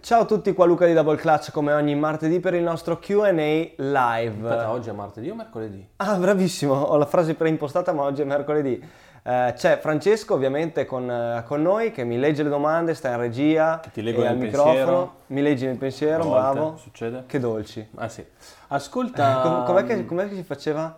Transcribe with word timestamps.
Ciao 0.00 0.22
a 0.22 0.24
tutti, 0.24 0.52
qua 0.52 0.66
Luca 0.66 0.84
di 0.84 0.92
Double 0.92 1.16
Clutch 1.16 1.52
come 1.52 1.72
ogni 1.72 1.94
martedì 1.94 2.40
per 2.40 2.54
il 2.54 2.62
nostro 2.62 2.98
Q&A 2.98 3.30
live. 3.30 3.74
Aspetta, 3.76 4.70
oggi 4.70 4.88
è 4.90 4.92
martedì 4.92 5.30
o 5.30 5.34
mercoledì? 5.34 5.88
Ah, 5.96 6.16
bravissimo, 6.16 6.74
ho 6.74 6.96
la 6.96 7.06
frase 7.06 7.34
preimpostata 7.34 7.92
ma 7.92 8.02
oggi 8.02 8.20
è 8.20 8.24
mercoledì. 8.24 8.82
Eh, 9.22 9.52
c'è 9.56 9.78
Francesco 9.78 10.34
ovviamente 10.34 10.84
con, 10.84 11.10
eh, 11.10 11.44
con, 11.46 11.62
noi 11.62 11.92
che 11.92 12.04
mi 12.04 12.18
legge 12.18 12.42
le 12.42 12.48
domande, 12.48 12.94
sta 12.94 13.10
in 13.10 13.16
regia, 13.16 13.80
che 13.80 13.90
ti 13.90 14.02
leggo 14.02 14.26
al 14.26 14.36
microfono, 14.36 14.74
pensiero. 14.74 15.14
mi 15.28 15.42
leggi 15.42 15.66
nel 15.66 15.76
pensiero, 15.76 16.24
volte, 16.24 16.40
bravo. 16.40 16.76
Succede? 16.76 17.24
Che 17.26 17.38
dolci. 17.38 17.88
Ah 17.94 18.08
sì. 18.08 18.24
Ascolta... 18.68 19.40
Com- 19.40 19.64
com'è, 19.64 19.84
che, 19.84 20.04
com'è, 20.04 20.28
che, 20.28 20.34
si 20.34 20.42
faceva? 20.42 20.94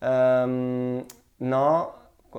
Um, 0.00 1.04
no, 1.38 1.94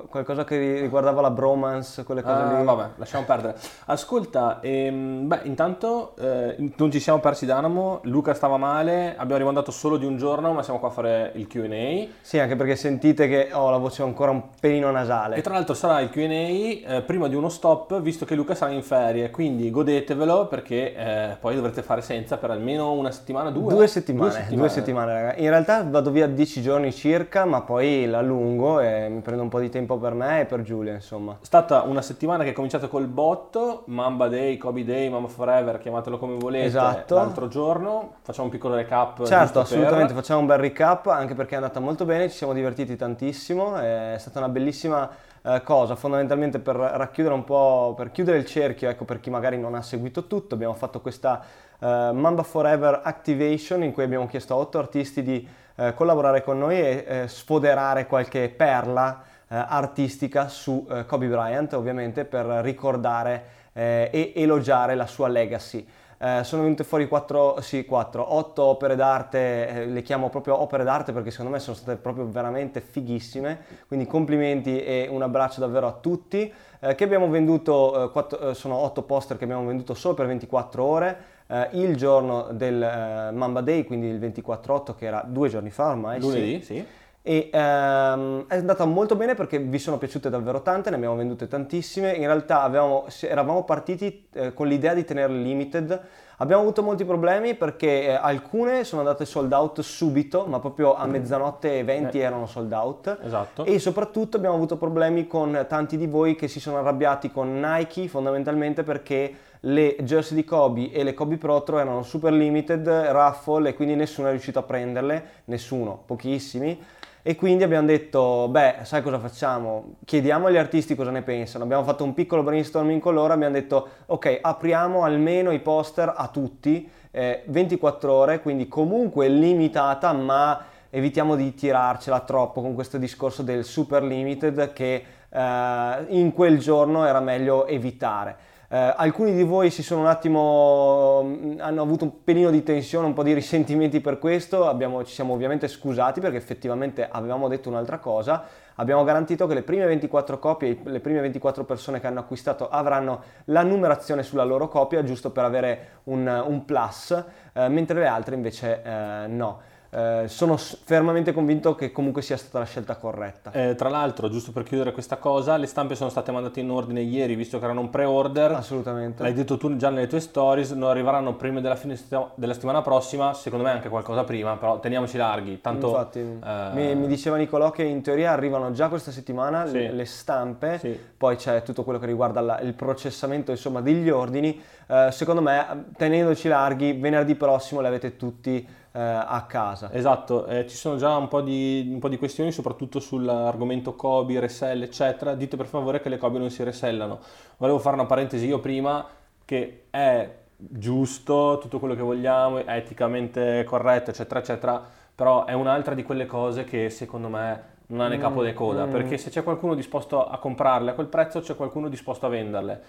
qualcosa 0.08 0.42
che 0.44 0.80
riguardava 0.80 1.20
la 1.20 1.30
bromance, 1.30 2.02
quelle 2.02 2.22
cose 2.22 2.34
ah, 2.34 2.58
lì. 2.58 2.64
Vabbè, 2.64 2.90
lasciamo 2.96 3.24
perdere. 3.24 3.56
Ascolta, 3.86 4.58
ehm, 4.60 5.28
beh, 5.28 5.40
intanto 5.44 6.14
eh, 6.18 6.72
non 6.76 6.90
ci 6.90 6.98
siamo 6.98 7.20
persi 7.20 7.46
d'animo, 7.46 8.00
Luca 8.04 8.34
stava 8.34 8.56
male, 8.56 9.14
abbiamo 9.16 9.38
rimandato 9.38 9.70
solo 9.70 9.96
di 9.96 10.04
un 10.04 10.16
giorno, 10.16 10.52
ma 10.52 10.62
siamo 10.64 10.80
qua 10.80 10.88
a 10.88 10.90
fare 10.90 11.32
il 11.36 11.46
Q&A. 11.46 12.08
Sì, 12.20 12.38
anche 12.38 12.56
perché 12.56 12.74
sentite 12.74 13.28
che 13.28 13.50
ho 13.52 13.70
la 13.70 13.76
voce 13.76 14.02
ancora 14.02 14.32
un 14.32 14.42
pelino 14.58 14.90
nasale. 14.90 15.36
E 15.36 15.42
tra 15.42 15.54
l'altro 15.54 15.74
sarà 15.74 16.00
il 16.00 16.10
Q&A 16.10 16.96
eh, 16.96 17.02
prima 17.06 17.28
di 17.28 17.36
uno 17.36 17.48
stop, 17.48 18.00
visto 18.00 18.24
che 18.24 18.34
Luca 18.34 18.54
sarà 18.56 18.72
in 18.72 18.82
ferie, 18.82 19.30
quindi 19.30 19.70
godetevelo 19.70 20.48
perché 20.48 20.94
eh, 20.94 21.36
poi 21.38 21.54
dovrete 21.54 21.82
fare 21.82 22.02
senza 22.02 22.36
per 22.36 22.50
almeno 22.50 22.92
una 22.92 23.12
settimana, 23.12 23.50
due? 23.50 23.72
Due 23.72 23.86
settimane, 23.86 24.28
due 24.28 24.38
settimane, 24.38 24.60
due 24.60 24.68
settimane. 24.68 25.34
In 25.38 25.48
realtà 25.50 25.84
vado 25.84 26.10
via 26.10 26.26
dieci 26.26 26.62
giorni 26.62 26.92
circa, 26.92 27.44
ma 27.44 27.62
poi 27.62 28.06
l'allungo 28.06 28.80
e 28.80 29.08
mi 29.08 29.20
prendo 29.20 29.42
un 29.42 29.48
po' 29.48 29.60
di 29.60 29.68
tempo 29.68 29.83
tempo 29.84 29.98
per 29.98 30.14
me 30.14 30.40
e 30.40 30.44
per 30.46 30.62
Giulia, 30.62 30.94
insomma. 30.94 31.38
È 31.40 31.44
stata 31.44 31.82
una 31.82 32.00
settimana 32.00 32.42
che 32.42 32.50
è 32.50 32.52
cominciata 32.52 32.88
col 32.88 33.06
botto, 33.06 33.82
Mamba 33.86 34.28
Day, 34.28 34.56
Kobe 34.56 34.84
Day, 34.84 35.08
Mamba 35.08 35.28
Forever, 35.28 35.78
chiamatelo 35.78 36.18
come 36.18 36.36
volete. 36.38 36.64
Esatto. 36.64 37.14
L'altro 37.14 37.48
giorno 37.48 38.14
facciamo 38.22 38.46
un 38.46 38.52
piccolo 38.52 38.74
recap. 38.74 39.24
Certo, 39.24 39.60
assolutamente, 39.60 40.12
per... 40.12 40.22
facciamo 40.22 40.40
un 40.40 40.46
bel 40.46 40.58
recap, 40.58 41.06
anche 41.06 41.34
perché 41.34 41.52
è 41.52 41.56
andata 41.56 41.80
molto 41.80 42.04
bene, 42.04 42.28
ci 42.30 42.36
siamo 42.36 42.54
divertiti 42.54 42.96
tantissimo, 42.96 43.76
è 43.76 44.16
stata 44.18 44.38
una 44.38 44.48
bellissima 44.48 45.08
eh, 45.42 45.62
cosa, 45.62 45.94
fondamentalmente 45.94 46.58
per 46.58 46.76
racchiudere 46.76 47.34
un 47.34 47.44
po', 47.44 47.92
per 47.96 48.10
chiudere 48.10 48.38
il 48.38 48.46
cerchio, 48.46 48.88
ecco, 48.88 49.04
per 49.04 49.20
chi 49.20 49.30
magari 49.30 49.58
non 49.58 49.74
ha 49.74 49.82
seguito 49.82 50.26
tutto, 50.26 50.54
abbiamo 50.54 50.74
fatto 50.74 51.00
questa 51.00 51.42
uh, 51.78 51.86
Mamba 51.86 52.42
Forever 52.42 53.00
Activation 53.04 53.82
in 53.82 53.92
cui 53.92 54.04
abbiamo 54.04 54.26
chiesto 54.26 54.54
a 54.54 54.56
otto 54.56 54.78
artisti 54.78 55.22
di 55.22 55.46
uh, 55.76 55.92
collaborare 55.94 56.42
con 56.42 56.58
noi 56.58 56.78
e 56.78 57.22
uh, 57.24 57.26
sfoderare 57.26 58.06
qualche 58.06 58.48
perla 58.48 59.20
eh, 59.20 59.33
artistica 59.48 60.48
su 60.48 60.86
eh, 60.90 61.06
Kobe 61.06 61.26
Bryant, 61.26 61.72
ovviamente 61.74 62.24
per 62.24 62.46
ricordare 62.46 63.44
eh, 63.72 64.08
e 64.12 64.32
elogiare 64.36 64.94
la 64.94 65.06
sua 65.06 65.28
legacy. 65.28 65.86
Eh, 66.16 66.42
sono 66.42 66.62
venute 66.62 66.84
fuori 66.84 67.06
4, 67.06 67.60
sì, 67.60 67.84
4, 67.84 68.34
8 68.34 68.62
opere 68.62 68.96
d'arte, 68.96 69.68
eh, 69.68 69.86
le 69.86 70.02
chiamo 70.02 70.30
proprio 70.30 70.60
opere 70.60 70.84
d'arte 70.84 71.12
perché 71.12 71.30
secondo 71.30 71.52
me 71.52 71.58
sono 71.58 71.76
state 71.76 71.98
proprio 71.98 72.26
veramente 72.26 72.80
fighissime, 72.80 73.60
quindi 73.86 74.06
complimenti 74.06 74.82
e 74.82 75.06
un 75.10 75.22
abbraccio 75.22 75.60
davvero 75.60 75.86
a 75.86 75.92
tutti. 75.92 76.50
Eh, 76.80 76.94
che 76.94 77.04
abbiamo 77.04 77.28
venduto, 77.28 78.10
4, 78.12 78.54
sono 78.54 78.76
8 78.76 79.02
poster 79.02 79.36
che 79.36 79.44
abbiamo 79.44 79.66
venduto 79.66 79.94
solo 79.94 80.14
per 80.14 80.26
24 80.26 80.84
ore, 80.84 81.32
il 81.72 81.94
giorno 81.96 82.48
del 82.52 83.30
Mamba 83.32 83.60
Day, 83.60 83.84
quindi 83.84 84.06
il 84.06 84.18
24-8 84.18 84.94
che 84.94 85.04
era 85.04 85.22
due 85.26 85.50
giorni 85.50 85.68
fa 85.68 85.88
ormai. 85.88 86.18
Lunedì, 86.18 86.62
sì. 86.62 86.74
sì 86.76 86.86
e 87.26 87.48
ehm, 87.50 88.44
è 88.48 88.56
andata 88.56 88.84
molto 88.84 89.16
bene 89.16 89.34
perché 89.34 89.58
vi 89.58 89.78
sono 89.78 89.96
piaciute 89.96 90.28
davvero 90.28 90.60
tante, 90.60 90.90
ne 90.90 90.96
abbiamo 90.96 91.16
vendute 91.16 91.48
tantissime, 91.48 92.12
in 92.12 92.26
realtà 92.26 92.60
avevamo, 92.60 93.06
eravamo 93.22 93.64
partiti 93.64 94.26
eh, 94.34 94.52
con 94.52 94.66
l'idea 94.66 94.92
di 94.92 95.06
tenerle 95.06 95.38
limited, 95.38 95.98
abbiamo 96.36 96.60
avuto 96.60 96.82
molti 96.82 97.06
problemi 97.06 97.54
perché 97.54 98.08
eh, 98.08 98.10
alcune 98.10 98.84
sono 98.84 99.00
andate 99.00 99.24
sold 99.24 99.50
out 99.54 99.80
subito, 99.80 100.44
ma 100.44 100.60
proprio 100.60 100.94
a 100.94 101.06
mezzanotte 101.06 101.78
e 101.78 101.82
20 101.84 102.18
eh. 102.18 102.20
erano 102.20 102.44
sold 102.44 102.70
out. 102.72 103.18
Esatto. 103.22 103.64
e 103.64 103.78
soprattutto 103.78 104.36
abbiamo 104.36 104.56
avuto 104.56 104.76
problemi 104.76 105.26
con 105.26 105.64
tanti 105.66 105.96
di 105.96 106.06
voi 106.06 106.34
che 106.34 106.46
si 106.46 106.60
sono 106.60 106.76
arrabbiati 106.76 107.30
con 107.30 107.58
Nike 107.58 108.06
fondamentalmente 108.06 108.82
perché 108.82 109.34
le 109.60 109.96
jersey 110.00 110.36
di 110.36 110.44
Kobe 110.44 110.92
e 110.92 111.02
le 111.02 111.14
Kobe 111.14 111.38
Protro 111.38 111.78
erano 111.78 112.02
super 112.02 112.34
limited, 112.34 112.86
raffle 112.86 113.70
e 113.70 113.74
quindi 113.74 113.94
nessuno 113.94 114.28
è 114.28 114.30
riuscito 114.30 114.58
a 114.58 114.62
prenderle, 114.62 115.24
nessuno, 115.46 116.02
pochissimi 116.04 116.78
e 117.26 117.36
quindi 117.36 117.64
abbiamo 117.64 117.86
detto, 117.86 118.48
beh, 118.50 118.80
sai 118.82 119.00
cosa 119.00 119.18
facciamo? 119.18 119.94
Chiediamo 120.04 120.48
agli 120.48 120.58
artisti 120.58 120.94
cosa 120.94 121.10
ne 121.10 121.22
pensano. 121.22 121.64
Abbiamo 121.64 121.82
fatto 121.82 122.04
un 122.04 122.12
piccolo 122.12 122.42
brainstorming 122.42 123.00
con 123.00 123.14
loro, 123.14 123.32
abbiamo 123.32 123.54
detto, 123.54 123.88
ok, 124.04 124.40
apriamo 124.42 125.04
almeno 125.04 125.50
i 125.50 125.60
poster 125.60 126.12
a 126.14 126.28
tutti, 126.28 126.86
eh, 127.10 127.42
24 127.46 128.12
ore, 128.12 128.40
quindi 128.42 128.68
comunque 128.68 129.28
limitata, 129.28 130.12
ma 130.12 130.64
evitiamo 130.90 131.34
di 131.34 131.54
tirarcela 131.54 132.20
troppo 132.20 132.60
con 132.60 132.74
questo 132.74 132.98
discorso 132.98 133.42
del 133.42 133.64
super 133.64 134.02
limited 134.02 134.74
che 134.74 135.04
eh, 135.26 136.04
in 136.08 136.30
quel 136.34 136.58
giorno 136.58 137.06
era 137.06 137.20
meglio 137.20 137.66
evitare. 137.66 138.36
Eh, 138.74 138.92
alcuni 138.96 139.32
di 139.34 139.44
voi 139.44 139.70
si 139.70 139.84
sono 139.84 140.00
un 140.00 140.08
attimo, 140.08 141.22
mm, 141.22 141.60
hanno 141.60 141.80
avuto 141.80 142.02
un 142.02 142.24
pelino 142.24 142.50
di 142.50 142.64
tensione, 142.64 143.06
un 143.06 143.12
po' 143.12 143.22
di 143.22 143.32
risentimenti 143.32 144.00
per 144.00 144.18
questo, 144.18 144.66
Abbiamo, 144.66 145.04
ci 145.04 145.14
siamo 145.14 145.32
ovviamente 145.32 145.68
scusati 145.68 146.18
perché 146.18 146.36
effettivamente 146.38 147.08
avevamo 147.08 147.46
detto 147.46 147.68
un'altra 147.68 147.98
cosa, 147.98 148.42
abbiamo 148.74 149.04
garantito 149.04 149.46
che 149.46 149.54
le 149.54 149.62
prime 149.62 149.86
24 149.86 150.40
copie, 150.40 150.76
le 150.82 150.98
prime 150.98 151.20
24 151.20 151.62
persone 151.62 152.00
che 152.00 152.08
hanno 152.08 152.18
acquistato 152.18 152.68
avranno 152.68 153.22
la 153.44 153.62
numerazione 153.62 154.24
sulla 154.24 154.42
loro 154.42 154.66
copia 154.66 155.04
giusto 155.04 155.30
per 155.30 155.44
avere 155.44 155.88
un, 156.04 156.26
un 156.44 156.64
plus, 156.64 157.24
eh, 157.52 157.68
mentre 157.68 158.00
le 158.00 158.08
altre 158.08 158.34
invece 158.34 158.82
eh, 158.82 159.26
no. 159.28 159.60
Eh, 159.94 160.24
sono 160.26 160.56
fermamente 160.56 161.32
convinto 161.32 161.76
che 161.76 161.92
comunque 161.92 162.20
sia 162.20 162.36
stata 162.36 162.58
la 162.58 162.64
scelta 162.64 162.96
corretta. 162.96 163.52
Eh, 163.52 163.76
tra 163.76 163.88
l'altro, 163.88 164.28
giusto 164.28 164.50
per 164.50 164.64
chiudere 164.64 164.90
questa 164.90 165.18
cosa, 165.18 165.56
le 165.56 165.66
stampe 165.66 165.94
sono 165.94 166.10
state 166.10 166.32
mandate 166.32 166.58
in 166.58 166.70
ordine 166.70 167.00
ieri, 167.00 167.36
visto 167.36 167.58
che 167.58 167.64
erano 167.64 167.80
un 167.80 167.90
pre-order. 167.90 168.50
Assolutamente. 168.52 169.22
L'hai 169.22 169.34
detto 169.34 169.56
tu 169.56 169.76
già 169.76 169.90
nelle 169.90 170.08
tue 170.08 170.18
stories, 170.18 170.72
non 170.72 170.90
arriveranno 170.90 171.36
prima 171.36 171.60
della 171.60 171.76
fine 171.76 171.96
della 172.34 172.54
settimana 172.54 172.82
prossima, 172.82 173.34
secondo 173.34 173.64
me 173.64 173.70
anche 173.70 173.88
qualcosa 173.88 174.24
prima, 174.24 174.56
però 174.56 174.80
teniamoci 174.80 175.16
larghi. 175.16 175.60
Tanto, 175.60 175.86
Infatti, 175.86 176.18
eh... 176.18 176.68
mi, 176.72 176.96
mi, 176.96 177.06
diceva 177.06 177.36
Nicolò 177.36 177.70
che 177.70 177.84
in 177.84 178.02
teoria 178.02 178.32
arrivano 178.32 178.72
già 178.72 178.88
questa 178.88 179.12
settimana 179.12 179.64
sì. 179.66 179.74
le, 179.74 179.92
le, 179.92 180.04
stampe, 180.06 180.78
sì. 180.78 180.98
poi 181.16 181.36
c'è 181.36 181.62
tutto 181.62 181.84
quello 181.84 182.00
che 182.00 182.06
riguarda 182.06 182.40
la, 182.40 182.58
il 182.58 182.74
processamento 182.74 183.52
insomma, 183.52 183.80
degli 183.80 184.10
ordini. 184.10 184.60
Eh, 184.88 185.08
secondo 185.12 185.40
me, 185.40 185.84
tenendoci 185.96 186.48
larghi, 186.48 186.94
venerdì 186.94 187.36
prossimo 187.36 187.80
le 187.80 187.86
avete 187.86 188.16
tutti 188.16 188.82
eh, 188.96 189.00
a 189.00 189.44
casa. 189.48 189.90
Esatto, 189.92 190.46
eh, 190.46 190.68
ci 190.68 190.76
sono 190.76 190.96
già 190.96 191.16
un 191.16 191.26
po, 191.26 191.40
di, 191.40 191.88
un 191.92 191.98
po' 191.98 192.08
di 192.08 192.16
questioni, 192.16 192.52
soprattutto 192.52 193.00
sull'argomento 193.00 193.96
Kobe, 193.96 194.38
resell, 194.38 194.82
eccetera. 194.82 195.34
Dite 195.34 195.56
per 195.56 195.66
favore 195.66 196.00
che 196.00 196.08
le 196.08 196.16
Kobe 196.16 196.38
non 196.38 196.48
si 196.48 196.62
resellano. 196.62 197.18
Volevo 197.56 197.80
fare 197.80 197.96
una 197.96 198.06
parentesi 198.06 198.46
io 198.46 198.60
prima, 198.60 199.04
che 199.44 199.86
è 199.90 200.30
giusto, 200.56 201.58
tutto 201.60 201.80
quello 201.80 201.96
che 201.96 202.02
vogliamo, 202.02 202.64
eticamente 202.64 203.64
corretto, 203.64 204.10
eccetera, 204.10 204.38
eccetera, 204.38 204.82
però 205.12 205.44
è 205.44 205.54
un'altra 205.54 205.94
di 205.94 206.04
quelle 206.04 206.26
cose 206.26 206.62
che 206.62 206.88
secondo 206.88 207.28
me 207.28 207.72
non 207.86 208.00
ha 208.00 208.08
né 208.08 208.18
capo 208.18 208.42
né 208.42 208.54
coda, 208.54 208.86
mm. 208.86 208.90
perché 208.90 209.18
se 209.18 209.28
c'è 209.28 209.42
qualcuno 209.42 209.74
disposto 209.74 210.24
a 210.24 210.38
comprarle 210.38 210.92
a 210.92 210.94
quel 210.94 211.08
prezzo, 211.08 211.40
c'è 211.40 211.56
qualcuno 211.56 211.88
disposto 211.88 212.26
a 212.26 212.28
venderle 212.28 212.82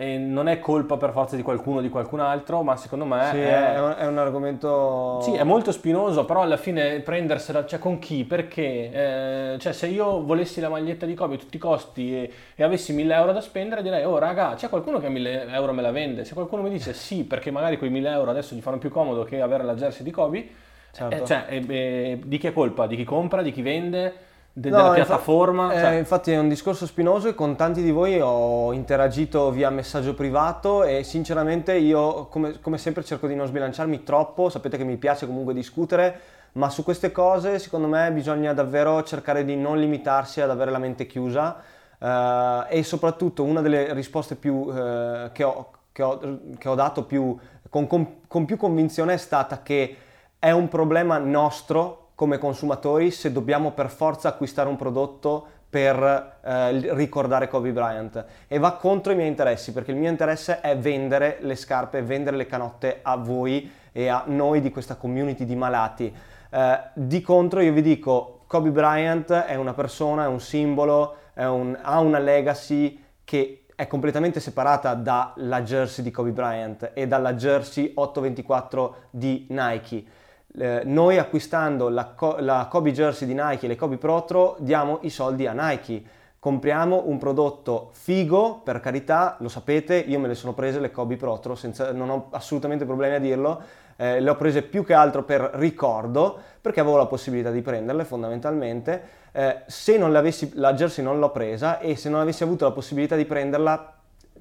e 0.00 0.16
non 0.16 0.46
è 0.46 0.60
colpa 0.60 0.96
per 0.96 1.10
forza 1.10 1.34
di 1.34 1.42
qualcuno 1.42 1.78
o 1.78 1.80
di 1.80 1.88
qualcun 1.88 2.20
altro, 2.20 2.62
ma 2.62 2.76
secondo 2.76 3.04
me 3.04 3.30
sì, 3.32 3.38
è... 3.40 3.72
È, 3.74 3.80
un, 3.80 3.94
è, 3.98 4.06
un, 4.06 4.16
argomento... 4.18 5.18
Sì, 5.22 5.32
è 5.32 5.42
molto 5.42 5.72
spinoso, 5.72 6.24
però 6.24 6.42
alla 6.42 6.56
fine 6.56 7.00
prendersela, 7.00 7.66
cioè 7.66 7.80
con 7.80 7.98
chi, 7.98 8.24
perché? 8.24 8.92
Eh, 8.92 9.58
cioè 9.58 9.72
se 9.72 9.88
io 9.88 10.22
volessi 10.22 10.60
la 10.60 10.68
maglietta 10.68 11.04
di 11.04 11.14
Kobe 11.14 11.34
a 11.34 11.38
tutti 11.38 11.56
i 11.56 11.58
costi 11.58 12.14
e, 12.14 12.32
e, 12.54 12.62
avessi 12.62 12.92
1000 12.92 13.12
euro 13.12 13.32
da 13.32 13.40
spendere, 13.40 13.82
direi, 13.82 14.04
oh 14.04 14.18
raga, 14.18 14.54
c'è 14.54 14.68
qualcuno 14.68 15.00
che 15.00 15.06
a 15.06 15.10
1000 15.10 15.46
euro 15.48 15.72
me 15.72 15.82
la 15.82 15.90
vende? 15.90 16.24
Se 16.24 16.32
qualcuno 16.32 16.62
mi 16.62 16.70
dice 16.70 16.92
sì, 16.92 17.24
perché 17.24 17.50
magari 17.50 17.76
quei 17.76 17.90
1000 17.90 18.08
euro 18.08 18.30
adesso 18.30 18.54
gli 18.54 18.60
fanno 18.60 18.78
più 18.78 18.90
comodo 18.90 19.24
che 19.24 19.40
avere 19.40 19.64
la 19.64 19.74
jersey 19.74 20.04
di 20.04 20.12
Kobe, 20.12 20.48
certo. 20.92 21.16
eh, 21.16 21.26
cioè, 21.26 21.44
eh, 21.48 22.20
di 22.24 22.38
chi 22.38 22.46
è 22.46 22.52
colpa? 22.52 22.86
Di 22.86 22.94
chi 22.94 23.02
compra, 23.02 23.42
di 23.42 23.50
chi 23.50 23.62
vende? 23.62 24.26
De- 24.58 24.70
no, 24.70 24.76
della 24.76 24.94
piattaforma. 24.94 25.64
Infa- 25.72 25.80
cioè... 25.80 25.94
eh, 25.94 25.98
infatti 25.98 26.32
è 26.32 26.38
un 26.38 26.48
discorso 26.48 26.86
spinoso 26.86 27.28
e 27.28 27.34
con 27.34 27.56
tanti 27.56 27.82
di 27.82 27.90
voi 27.90 28.20
ho 28.20 28.72
interagito 28.72 29.50
via 29.50 29.70
messaggio 29.70 30.14
privato 30.14 30.82
e 30.82 31.04
sinceramente 31.04 31.74
io 31.76 32.26
come, 32.26 32.60
come, 32.60 32.78
sempre 32.78 33.04
cerco 33.04 33.26
di 33.26 33.34
non 33.34 33.46
sbilanciarmi 33.46 34.02
troppo, 34.02 34.48
sapete 34.48 34.76
che 34.76 34.84
mi 34.84 34.96
piace 34.96 35.26
comunque 35.26 35.54
discutere, 35.54 36.20
ma 36.52 36.68
su 36.70 36.82
queste 36.82 37.12
cose 37.12 37.58
secondo 37.58 37.86
me 37.86 38.10
bisogna 38.10 38.52
davvero 38.52 39.02
cercare 39.04 39.44
di 39.44 39.56
non 39.56 39.78
limitarsi 39.78 40.40
ad 40.40 40.50
avere 40.50 40.70
la 40.70 40.78
mente 40.78 41.06
chiusa 41.06 41.62
eh, 41.98 42.64
e 42.68 42.82
soprattutto 42.82 43.44
una 43.44 43.60
delle 43.60 43.92
risposte 43.92 44.34
più, 44.34 44.68
eh, 44.74 45.30
che, 45.32 45.44
ho, 45.44 45.70
che, 45.92 46.02
ho, 46.02 46.18
che, 46.58 46.68
ho, 46.68 46.74
dato 46.74 47.04
più, 47.04 47.36
con, 47.68 47.86
con, 47.86 48.20
con 48.26 48.44
più 48.44 48.56
convinzione 48.56 49.14
è 49.14 49.18
stata 49.18 49.62
che 49.62 49.96
è 50.40 50.50
un 50.50 50.68
problema 50.68 51.18
nostro 51.18 52.07
come 52.18 52.38
consumatori 52.38 53.12
se 53.12 53.30
dobbiamo 53.30 53.70
per 53.70 53.90
forza 53.90 54.30
acquistare 54.30 54.68
un 54.68 54.74
prodotto 54.74 55.46
per 55.70 56.38
eh, 56.42 56.92
ricordare 56.96 57.46
Kobe 57.46 57.70
Bryant 57.70 58.24
e 58.48 58.58
va 58.58 58.72
contro 58.72 59.12
i 59.12 59.14
miei 59.14 59.28
interessi 59.28 59.72
perché 59.72 59.92
il 59.92 59.98
mio 59.98 60.10
interesse 60.10 60.60
è 60.60 60.76
vendere 60.76 61.38
le 61.42 61.54
scarpe, 61.54 62.02
vendere 62.02 62.36
le 62.36 62.46
canotte 62.46 62.98
a 63.02 63.14
voi 63.14 63.70
e 63.92 64.08
a 64.08 64.24
noi 64.26 64.60
di 64.60 64.70
questa 64.70 64.96
community 64.96 65.44
di 65.44 65.54
malati. 65.54 66.12
Eh, 66.50 66.80
di 66.92 67.20
contro 67.20 67.60
io 67.60 67.72
vi 67.72 67.82
dico 67.82 68.40
Kobe 68.48 68.70
Bryant 68.70 69.30
è 69.30 69.54
una 69.54 69.72
persona, 69.72 70.24
è 70.24 70.26
un 70.26 70.40
simbolo, 70.40 71.18
è 71.34 71.44
un, 71.44 71.78
ha 71.80 72.00
una 72.00 72.18
legacy 72.18 73.00
che 73.22 73.62
è 73.76 73.86
completamente 73.86 74.40
separata 74.40 74.94
dalla 74.94 75.62
jersey 75.62 76.02
di 76.02 76.10
Kobe 76.10 76.32
Bryant 76.32 76.90
e 76.94 77.06
dalla 77.06 77.34
jersey 77.34 77.92
824 77.94 78.96
di 79.10 79.46
Nike. 79.50 80.17
Eh, 80.56 80.80
noi 80.84 81.18
acquistando 81.18 81.90
la, 81.90 82.14
la, 82.38 82.66
Kobe 82.70 82.92
jersey 82.92 83.28
di 83.28 83.34
Nike 83.34 83.66
e 83.66 83.68
le 83.68 83.76
Kobe 83.76 83.98
Protro 83.98 84.56
diamo 84.60 84.98
i 85.02 85.10
soldi 85.10 85.46
a 85.46 85.52
Nike. 85.52 86.02
Compriamo 86.38 87.02
un 87.06 87.18
prodotto 87.18 87.90
figo, 87.92 88.60
per 88.64 88.80
carità, 88.80 89.36
lo 89.40 89.48
sapete, 89.48 89.96
io 89.96 90.18
me 90.18 90.28
le 90.28 90.34
sono 90.34 90.54
prese 90.54 90.80
le 90.80 90.90
Kobe 90.90 91.16
Protro, 91.16 91.54
senza, 91.54 91.92
non 91.92 92.08
ho 92.10 92.28
assolutamente 92.30 92.84
problemi 92.84 93.16
a 93.16 93.18
dirlo, 93.18 93.60
eh, 93.96 94.20
le 94.20 94.30
ho 94.30 94.36
prese 94.36 94.62
più 94.62 94.84
che 94.84 94.94
altro 94.94 95.24
per 95.24 95.50
ricordo, 95.54 96.38
perché 96.60 96.80
avevo 96.80 96.96
la 96.96 97.06
possibilità 97.06 97.50
di 97.50 97.60
prenderle 97.60 98.04
fondamentalmente. 98.04 99.02
Eh, 99.32 99.62
se 99.66 99.98
non 99.98 100.12
le 100.12 100.18
avessi, 100.18 100.52
la 100.54 100.74
jersey 100.74 101.04
non 101.04 101.18
l'ho 101.18 101.30
presa 101.30 101.80
e 101.80 101.96
se 101.96 102.08
non 102.08 102.20
avessi 102.20 102.44
avuto 102.44 102.64
la 102.64 102.72
possibilità 102.72 103.16
di 103.16 103.24
prenderla, 103.24 103.96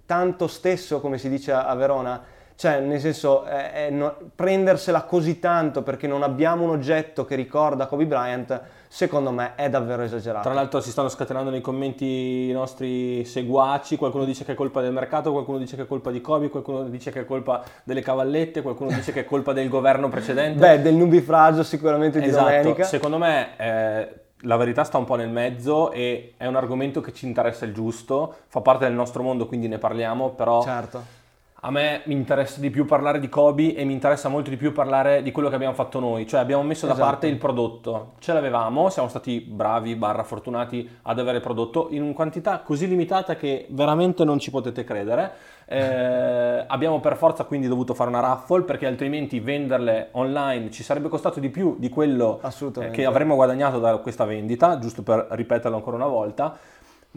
tanto 0.06 0.48
stesso, 0.48 1.02
come 1.02 1.18
si 1.18 1.30
dice 1.30 1.52
a 1.52 1.74
Verona, 1.76 2.24
cioè, 2.58 2.80
nel 2.80 3.00
senso, 3.00 3.46
eh, 3.46 3.92
no, 3.92 4.16
prendersela 4.34 5.04
così 5.04 5.38
tanto 5.38 5.84
perché 5.84 6.08
non 6.08 6.24
abbiamo 6.24 6.64
un 6.64 6.72
oggetto 6.72 7.24
che 7.24 7.36
ricorda 7.36 7.86
Kobe 7.86 8.08
Bryant, 8.08 8.60
secondo 8.88 9.30
me 9.30 9.54
è 9.54 9.70
davvero 9.70 10.02
esagerato. 10.02 10.42
Tra 10.42 10.56
l'altro 10.56 10.82
si 10.82 10.90
stanno 10.90 11.08
scatenando 11.08 11.52
nei 11.52 11.62
commenti 11.62 12.50
i 12.50 12.52
nostri 12.52 13.24
seguaci, 13.26 13.96
qualcuno 13.96 14.26
dice 14.26 14.44
che 14.44 14.54
è 14.54 14.56
colpa 14.56 14.82
del 14.82 14.92
mercato, 14.92 15.32
qualcuno 15.32 15.60
dice 15.60 15.76
che 15.76 15.84
è 15.84 15.86
colpa 15.86 16.10
di 16.10 16.20
Kobe, 16.20 16.50
qualcuno 16.50 16.82
dice 16.86 17.12
che 17.12 17.20
è 17.20 17.26
colpa 17.26 17.64
delle 17.84 18.02
cavallette, 18.02 18.64
qualcuno 18.64 18.90
dice 18.90 19.12
che 19.12 19.20
è 19.20 19.26
colpa 19.26 19.54
del 19.54 19.70
governo 19.70 20.10
precedente. 20.10 20.58
Beh, 20.58 20.82
del 20.82 20.96
nubifragio 20.96 21.62
sicuramente 21.62 22.20
di 22.20 22.30
esatto. 22.30 22.50
domenica. 22.50 22.84
Secondo 22.86 23.20
me... 23.20 23.50
Eh, 23.58 24.22
la 24.42 24.56
verità 24.56 24.84
sta 24.84 25.00
un 25.00 25.06
po' 25.06 25.16
nel 25.16 25.32
mezzo 25.32 25.92
e 25.92 26.36
è 26.38 26.46
un 26.46 26.56
argomento 26.56 27.02
che 27.02 27.12
ci 27.12 27.26
interessa 27.26 27.66
il 27.66 27.74
giusto, 27.74 28.36
fa 28.50 28.62
parte 28.62 28.86
del 28.86 28.94
nostro 28.94 29.24
mondo, 29.24 29.48
quindi 29.48 29.68
ne 29.68 29.80
parliamo, 29.80 30.30
però 30.30 30.62
certo 30.62 31.17
a 31.68 31.72
me 31.72 32.02
mi 32.06 32.14
interessa 32.14 32.62
di 32.62 32.70
più 32.70 32.86
parlare 32.86 33.20
di 33.20 33.28
Kobe 33.28 33.76
e 33.76 33.84
mi 33.84 33.92
interessa 33.92 34.30
molto 34.30 34.50
di 34.50 34.56
più 34.56 34.72
parlare 34.72 35.22
di 35.22 35.32
quello 35.34 35.50
che 35.50 35.56
abbiamo 35.56 35.74
fatto 35.74 36.00
noi, 36.00 36.26
cioè 36.26 36.40
abbiamo 36.40 36.64
messo 36.64 36.86
esatto. 36.86 37.02
da 37.02 37.06
parte 37.06 37.28
il 37.28 37.36
prodotto, 37.36 38.14
ce 38.20 38.32
l'avevamo, 38.32 38.90
siamo 38.90 39.10
stati 39.10 39.42
bravi, 39.42 39.96
barra 39.98 40.24
fortunati 40.24 40.90
ad 41.02 41.20
avere 41.20 41.42
prodotto 41.42 41.90
in 41.92 42.04
una 42.04 42.14
quantità 42.14 42.60
così 42.60 42.88
limitata 42.88 43.36
che 43.36 43.68
veramente 43.72 44.24
non 44.24 44.40
ci 44.40 44.50
potete 44.50 44.86
credere. 44.86 45.56
Eh, 45.70 46.64
abbiamo 46.66 47.02
per 47.02 47.18
forza 47.18 47.44
quindi 47.44 47.68
dovuto 47.68 47.94
fare 47.94 48.10
una 48.10 48.22
raffle 48.22 48.62
perché 48.62 48.86
altrimenti 48.86 49.42
venderle 49.42 50.08
online 50.12 50.72
ci 50.72 50.82
sarebbe 50.82 51.10
costato 51.10 51.42
di 51.42 51.50
più 51.50 51.76
di 51.78 51.90
quello 51.90 52.40
eh, 52.80 52.92
che 52.92 53.04
avremmo 53.04 53.36
guadagnato 53.36 53.78
da 53.78 53.98
questa 53.98 54.24
vendita, 54.24 54.80
giusto 54.80 55.04
per 55.04 55.28
ripeterlo 55.32 55.76
ancora 55.76 55.98
una 55.98 56.08
volta. 56.08 56.58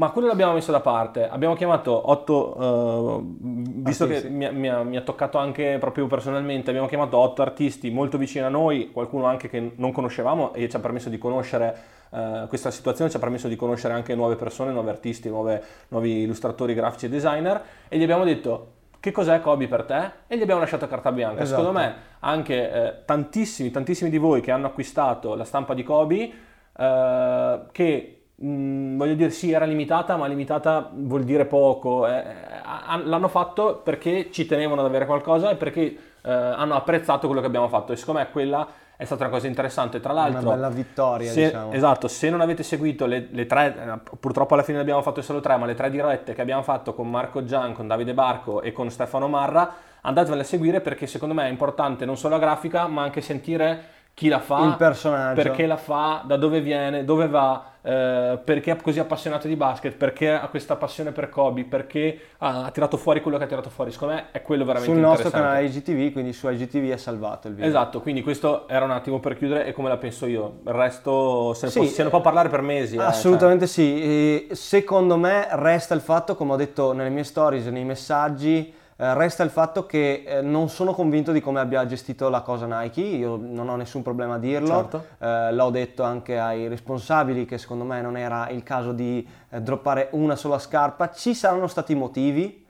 Ma 0.00 0.12
quello 0.12 0.28
l'abbiamo 0.28 0.54
messo 0.54 0.72
da 0.72 0.80
parte. 0.80 1.28
Abbiamo 1.28 1.54
chiamato 1.54 2.10
otto, 2.10 2.58
uh, 2.58 3.36
visto 3.82 4.04
artisti. 4.04 4.28
che 4.28 4.32
mi, 4.32 4.50
mi, 4.50 4.70
ha, 4.70 4.82
mi, 4.82 4.96
ha, 4.96 5.02
toccato 5.02 5.36
anche 5.36 5.76
proprio 5.78 6.06
personalmente, 6.06 6.70
abbiamo 6.70 6.88
chiamato 6.88 7.18
otto 7.18 7.42
artisti 7.42 7.90
molto 7.90 8.16
vicini 8.16 8.42
a 8.42 8.48
noi, 8.48 8.92
qualcuno 8.92 9.26
anche 9.26 9.50
che 9.50 9.72
non 9.76 9.92
conoscevamo 9.92 10.54
e 10.54 10.70
ci 10.70 10.76
ha 10.76 10.78
permesso 10.78 11.10
di 11.10 11.18
conoscere 11.18 11.76
uh, 12.08 12.46
questa 12.48 12.70
situazione, 12.70 13.10
ci 13.10 13.18
ha 13.18 13.20
permesso 13.20 13.46
di 13.46 13.56
conoscere 13.56 13.92
anche 13.92 14.14
nuove 14.14 14.36
persone, 14.36 14.72
nuovi 14.72 14.88
artisti, 14.88 15.28
nuove, 15.28 15.62
nuovi 15.88 16.22
illustratori, 16.22 16.72
grafici 16.72 17.04
e 17.04 17.08
designer 17.10 17.62
e 17.86 17.98
gli 17.98 18.02
abbiamo 18.02 18.24
detto 18.24 18.68
che 19.00 19.12
cos'è 19.12 19.38
Kobe 19.40 19.68
per 19.68 19.84
te? 19.84 20.10
E 20.28 20.38
gli 20.38 20.42
abbiamo 20.42 20.60
lasciato 20.60 20.88
carta 20.88 21.12
bianca. 21.12 21.42
Esatto. 21.42 21.60
Secondo 21.60 21.78
me 21.78 21.94
anche 22.20 22.72
eh, 22.72 23.04
tantissimi, 23.04 23.70
tantissimi 23.70 24.08
di 24.08 24.16
voi 24.16 24.40
che 24.40 24.50
hanno 24.50 24.66
acquistato 24.66 25.34
la 25.34 25.44
stampa 25.44 25.74
di 25.74 25.82
Kobe, 25.82 26.32
eh, 26.74 27.60
che 27.70 28.14
Mm, 28.42 28.96
voglio 28.96 29.14
dire 29.14 29.30
sì, 29.30 29.52
era 29.52 29.66
limitata, 29.66 30.16
ma 30.16 30.26
limitata 30.26 30.90
vuol 30.92 31.24
dire 31.24 31.44
poco. 31.44 32.06
Eh, 32.06 32.16
eh 32.16 33.04
l'hanno 33.04 33.28
fatto 33.28 33.80
perché 33.84 34.30
ci 34.30 34.46
tenevano 34.46 34.80
ad 34.80 34.86
avere 34.86 35.04
qualcosa 35.04 35.50
e 35.50 35.56
perché 35.56 35.96
eh, 36.22 36.30
hanno 36.32 36.74
apprezzato 36.74 37.26
quello 37.26 37.42
che 37.42 37.46
abbiamo 37.46 37.68
fatto. 37.68 37.92
E 37.92 37.96
secondo 37.96 38.20
me 38.20 38.30
quella 38.30 38.66
è 38.96 39.04
stata 39.04 39.24
una 39.24 39.32
cosa 39.32 39.46
interessante. 39.46 40.00
Tra 40.00 40.12
l'altro, 40.12 40.40
una 40.40 40.50
bella 40.50 40.68
vittoria, 40.70 41.30
se, 41.30 41.46
diciamo. 41.46 41.72
Esatto, 41.72 42.08
se 42.08 42.30
non 42.30 42.40
avete 42.40 42.62
seguito 42.62 43.06
le, 43.06 43.28
le, 43.30 43.46
tre, 43.46 43.74
eh, 43.76 44.16
purtroppo 44.18 44.54
alla 44.54 44.62
fine 44.62 44.76
ne 44.76 44.82
abbiamo 44.82 45.02
fatto 45.02 45.20
solo 45.20 45.40
tre, 45.40 45.56
ma 45.56 45.66
le 45.66 45.74
tre 45.74 45.90
dirette 45.90 46.32
che 46.32 46.40
abbiamo 46.40 46.62
fatto 46.62 46.94
con 46.94 47.10
Marco 47.10 47.44
Gian, 47.44 47.74
con 47.74 47.86
Davide 47.86 48.14
Barco 48.14 48.62
e 48.62 48.72
con 48.72 48.90
Stefano 48.90 49.28
Marra, 49.28 49.70
andatevele 50.00 50.42
a 50.42 50.44
seguire 50.44 50.80
perché 50.80 51.06
secondo 51.06 51.34
me 51.34 51.46
è 51.46 51.50
importante 51.50 52.06
non 52.06 52.16
solo 52.16 52.36
la 52.36 52.40
grafica, 52.40 52.86
ma 52.86 53.02
anche 53.02 53.20
sentire 53.20 53.98
chi 54.20 54.28
la 54.28 54.38
fa, 54.38 54.66
il 54.66 54.76
personaggio, 54.76 55.40
perché 55.40 55.64
la 55.64 55.78
fa, 55.78 56.22
da 56.26 56.36
dove 56.36 56.60
viene, 56.60 57.06
dove 57.06 57.26
va, 57.26 57.64
eh, 57.80 58.38
perché 58.44 58.72
è 58.72 58.76
così 58.76 58.98
appassionato 58.98 59.48
di 59.48 59.56
basket, 59.56 59.96
perché 59.96 60.30
ha 60.30 60.46
questa 60.48 60.76
passione 60.76 61.10
per 61.10 61.30
Kobe, 61.30 61.64
perché 61.64 62.20
ha, 62.36 62.66
ha, 62.66 62.70
tirato 62.70 62.98
fuori 62.98 63.22
quello 63.22 63.38
che 63.38 63.44
ha 63.44 63.46
tirato 63.46 63.70
fuori. 63.70 63.90
Secondo 63.90 64.16
me 64.16 64.26
è 64.32 64.42
quello 64.42 64.66
veramente 64.66 64.92
Sul 64.92 65.00
nostro 65.00 65.30
canale 65.30 65.64
IGTV, 65.64 66.12
quindi 66.12 66.34
su 66.34 66.50
IGTV 66.50 66.90
è 66.90 66.98
salvato 66.98 67.48
il 67.48 67.54
video. 67.54 67.66
Esatto, 67.70 68.02
quindi 68.02 68.20
questo 68.20 68.68
era 68.68 68.84
un 68.84 68.90
attimo 68.90 69.20
per 69.20 69.38
chiudere 69.38 69.64
e 69.64 69.72
come 69.72 69.88
la 69.88 69.96
penso 69.96 70.26
io. 70.26 70.58
Il 70.66 70.72
resto 70.74 71.54
se 71.54 71.64
ne, 71.64 71.72
sì, 71.72 71.78
può, 71.78 71.88
se 71.88 72.02
ne 72.02 72.08
può, 72.10 72.20
parlare 72.20 72.50
per 72.50 72.60
mesi. 72.60 72.96
Eh, 72.96 73.02
assolutamente 73.02 73.64
eh, 73.64 73.68
cioè. 73.68 73.84
sì. 73.86 74.02
E 74.02 74.48
secondo 74.54 75.16
me 75.16 75.48
resta 75.52 75.94
il 75.94 76.02
fatto, 76.02 76.34
come 76.34 76.52
ho 76.52 76.56
detto 76.56 76.92
nelle 76.92 77.08
mie 77.08 77.24
stories, 77.24 77.64
nei 77.68 77.84
messaggi, 77.84 78.70
eh, 79.00 79.14
resta 79.14 79.42
il 79.42 79.48
fatto 79.48 79.86
che 79.86 80.24
eh, 80.26 80.42
non 80.42 80.68
sono 80.68 80.92
convinto 80.92 81.32
di 81.32 81.40
come 81.40 81.58
abbia 81.58 81.86
gestito 81.86 82.28
la 82.28 82.42
cosa 82.42 82.66
Nike, 82.66 83.00
io 83.00 83.36
non 83.40 83.70
ho 83.70 83.76
nessun 83.76 84.02
problema 84.02 84.34
a 84.34 84.38
dirlo, 84.38 84.90
certo. 84.90 85.06
eh, 85.20 85.52
l'ho 85.54 85.70
detto 85.70 86.02
anche 86.02 86.38
ai 86.38 86.68
responsabili 86.68 87.46
che 87.46 87.56
secondo 87.56 87.84
me 87.84 88.02
non 88.02 88.18
era 88.18 88.50
il 88.50 88.62
caso 88.62 88.92
di 88.92 89.26
eh, 89.48 89.62
droppare 89.62 90.08
una 90.10 90.36
sola 90.36 90.58
scarpa, 90.58 91.10
ci 91.12 91.32
saranno 91.32 91.66
stati 91.66 91.94
motivi, 91.94 92.62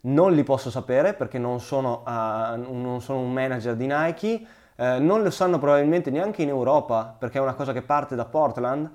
non 0.00 0.32
li 0.32 0.42
posso 0.42 0.68
sapere 0.68 1.14
perché 1.14 1.38
non 1.38 1.60
sono, 1.60 2.02
uh, 2.04 2.56
non 2.72 3.00
sono 3.00 3.20
un 3.20 3.32
manager 3.32 3.76
di 3.76 3.86
Nike, 3.86 4.46
non 4.78 5.24
lo 5.24 5.30
sanno 5.30 5.58
probabilmente 5.58 6.08
neanche 6.08 6.42
in 6.42 6.50
Europa 6.50 7.12
perché 7.18 7.38
è 7.38 7.40
una 7.40 7.54
cosa 7.54 7.72
che 7.72 7.82
parte 7.82 8.14
da 8.14 8.24
Portland 8.24 8.88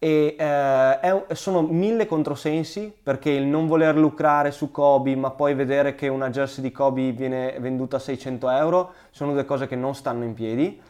e 0.00 0.36
eh, 0.38 1.00
è, 1.00 1.24
sono 1.34 1.62
mille 1.62 2.06
controsensi 2.06 2.94
perché 3.02 3.30
il 3.30 3.44
non 3.46 3.66
voler 3.66 3.96
lucrare 3.96 4.52
su 4.52 4.70
Kobe 4.70 5.16
ma 5.16 5.30
poi 5.30 5.54
vedere 5.54 5.96
che 5.96 6.06
una 6.06 6.30
jersey 6.30 6.62
di 6.62 6.70
Kobe 6.70 7.10
viene 7.10 7.56
venduta 7.58 7.96
a 7.96 8.00
600 8.00 8.48
euro 8.50 8.92
sono 9.10 9.32
due 9.32 9.44
cose 9.44 9.66
che 9.66 9.74
non 9.74 9.94
stanno 9.94 10.24
in 10.24 10.34
piedi. 10.34 10.80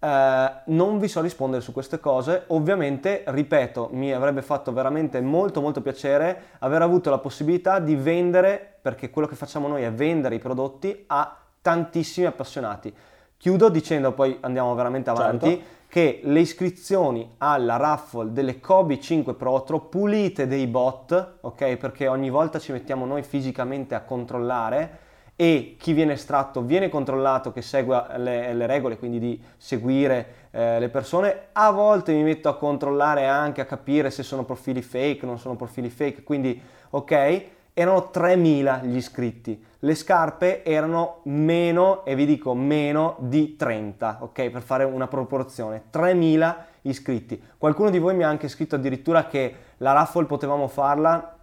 Eh, 0.00 0.52
non 0.66 0.98
vi 0.98 1.08
so 1.08 1.22
rispondere 1.22 1.62
su 1.62 1.72
queste 1.72 1.98
cose. 1.98 2.44
Ovviamente 2.48 3.24
ripeto 3.26 3.88
mi 3.92 4.12
avrebbe 4.12 4.42
fatto 4.42 4.70
veramente 4.70 5.18
molto 5.22 5.62
molto 5.62 5.80
piacere 5.80 6.42
aver 6.58 6.82
avuto 6.82 7.08
la 7.08 7.18
possibilità 7.18 7.78
di 7.78 7.96
vendere 7.96 8.76
perché 8.82 9.08
quello 9.08 9.26
che 9.26 9.34
facciamo 9.34 9.66
noi 9.66 9.82
è 9.82 9.92
vendere 9.92 10.34
i 10.34 10.38
prodotti 10.38 11.04
a 11.06 11.36
tantissimi 11.62 12.26
appassionati. 12.26 12.94
Chiudo 13.38 13.70
dicendo 13.70 14.12
poi 14.12 14.36
andiamo 14.40 14.74
veramente 14.74 15.08
avanti 15.08 15.48
certo 15.48 15.76
che 15.88 16.20
le 16.22 16.40
iscrizioni 16.40 17.34
alla 17.38 17.76
raffle 17.76 18.32
delle 18.32 18.60
Kobe 18.60 19.00
5 19.00 19.34
Protro 19.34 19.80
pulite 19.80 20.46
dei 20.46 20.66
bot, 20.66 21.38
ok? 21.40 21.76
Perché 21.76 22.08
ogni 22.08 22.28
volta 22.28 22.58
ci 22.58 22.72
mettiamo 22.72 23.06
noi 23.06 23.22
fisicamente 23.22 23.94
a 23.94 24.02
controllare 24.02 25.06
e 25.34 25.76
chi 25.78 25.92
viene 25.92 26.12
estratto 26.12 26.62
viene 26.62 26.88
controllato 26.90 27.52
che 27.52 27.62
segue 27.62 28.04
le, 28.16 28.52
le 28.52 28.66
regole, 28.66 28.98
quindi 28.98 29.18
di 29.18 29.42
seguire 29.56 30.48
eh, 30.50 30.78
le 30.78 30.88
persone. 30.90 31.46
A 31.52 31.70
volte 31.70 32.12
mi 32.12 32.22
metto 32.22 32.50
a 32.50 32.56
controllare 32.56 33.26
anche 33.26 33.62
a 33.62 33.64
capire 33.64 34.10
se 34.10 34.22
sono 34.22 34.44
profili 34.44 34.82
fake, 34.82 35.24
non 35.24 35.38
sono 35.38 35.56
profili 35.56 35.88
fake, 35.88 36.22
quindi 36.22 36.60
ok, 36.90 37.44
erano 37.80 38.10
3.000 38.12 38.84
gli 38.84 38.96
iscritti 38.96 39.66
le 39.82 39.94
scarpe 39.94 40.64
erano 40.64 41.20
meno, 41.24 42.04
e 42.04 42.16
vi 42.16 42.26
dico 42.26 42.52
meno, 42.52 43.14
di 43.20 43.54
30, 43.54 44.18
ok? 44.20 44.50
Per 44.50 44.62
fare 44.62 44.82
una 44.82 45.06
proporzione, 45.06 45.84
3.000 45.92 46.56
iscritti. 46.82 47.40
Qualcuno 47.56 47.90
di 47.90 47.98
voi 47.98 48.16
mi 48.16 48.24
ha 48.24 48.28
anche 48.28 48.48
scritto 48.48 48.74
addirittura 48.74 49.26
che 49.26 49.54
la 49.76 49.92
raffle 49.92 50.24
potevamo 50.24 50.66
farla 50.66 51.36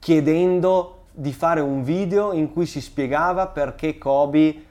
chiedendo 0.00 1.04
di 1.12 1.32
fare 1.32 1.60
un 1.60 1.84
video 1.84 2.32
in 2.32 2.52
cui 2.52 2.66
si 2.66 2.80
spiegava 2.80 3.46
perché 3.46 3.98
Kobe 3.98 4.64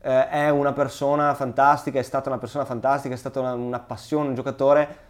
eh, 0.00 0.28
è 0.28 0.48
una 0.48 0.72
persona 0.72 1.34
fantastica, 1.34 1.98
è 1.98 2.02
stata 2.02 2.28
una 2.28 2.38
persona 2.38 2.64
fantastica, 2.64 3.14
è 3.14 3.18
stata 3.18 3.40
una, 3.40 3.54
una 3.54 3.80
passione, 3.80 4.28
un 4.28 4.34
giocatore. 4.34 5.06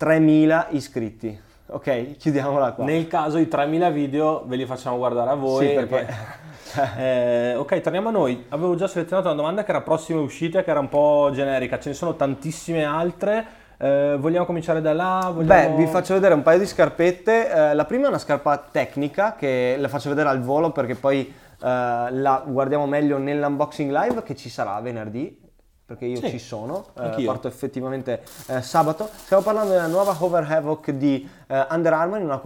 3.000 0.00 0.66
iscritti 0.70 1.48
Ok, 1.72 2.16
chiudiamola 2.16 2.72
qua. 2.72 2.84
Nel 2.84 3.06
caso 3.06 3.38
i 3.38 3.46
3000 3.46 3.90
video 3.90 4.42
ve 4.46 4.56
li 4.56 4.66
facciamo 4.66 4.96
guardare 4.96 5.30
a 5.30 5.34
voi. 5.34 5.68
Sì, 5.68 5.74
perché... 5.74 6.06
eh, 6.98 7.54
ok, 7.54 7.80
torniamo 7.80 8.08
a 8.08 8.12
noi. 8.12 8.46
Avevo 8.48 8.74
già 8.74 8.88
selezionato 8.88 9.28
una 9.28 9.36
domanda 9.36 9.62
che 9.62 9.70
era 9.70 9.80
prossime 9.80 10.20
uscite, 10.20 10.64
che 10.64 10.70
era 10.70 10.80
un 10.80 10.88
po' 10.88 11.30
generica. 11.32 11.78
Ce 11.78 11.90
ne 11.90 11.94
sono 11.94 12.14
tantissime 12.16 12.84
altre. 12.84 13.46
Eh, 13.78 14.16
vogliamo 14.18 14.46
cominciare 14.46 14.80
da 14.80 14.92
là? 14.92 15.30
Vogliamo... 15.32 15.76
Beh, 15.76 15.82
vi 15.82 15.86
faccio 15.86 16.14
vedere 16.14 16.34
un 16.34 16.42
paio 16.42 16.58
di 16.58 16.66
scarpette. 16.66 17.50
Eh, 17.50 17.74
la 17.74 17.84
prima 17.84 18.06
è 18.06 18.08
una 18.08 18.18
scarpa 18.18 18.58
tecnica 18.58 19.36
che 19.38 19.76
la 19.78 19.88
faccio 19.88 20.08
vedere 20.08 20.28
al 20.28 20.40
volo 20.40 20.70
perché 20.70 20.96
poi 20.96 21.20
eh, 21.22 21.32
la 21.62 22.42
guardiamo 22.44 22.86
meglio 22.86 23.16
nell'unboxing 23.18 23.90
live 23.92 24.22
che 24.24 24.34
ci 24.34 24.48
sarà 24.48 24.80
venerdì 24.80 25.39
perché 25.90 26.06
io 26.06 26.18
sì, 26.18 26.28
ci 26.28 26.38
sono, 26.38 26.84
eh, 27.00 27.24
parto 27.24 27.48
effettivamente 27.48 28.22
eh, 28.46 28.62
sabato. 28.62 29.10
Stiamo 29.12 29.42
parlando 29.42 29.70
della 29.70 29.88
nuova 29.88 30.14
Hover 30.16 30.46
Havoc 30.48 30.92
di 30.92 31.28
eh, 31.48 31.66
Under 31.68 31.92
Armour 31.92 32.18
in 32.20 32.26
una 32.26 32.40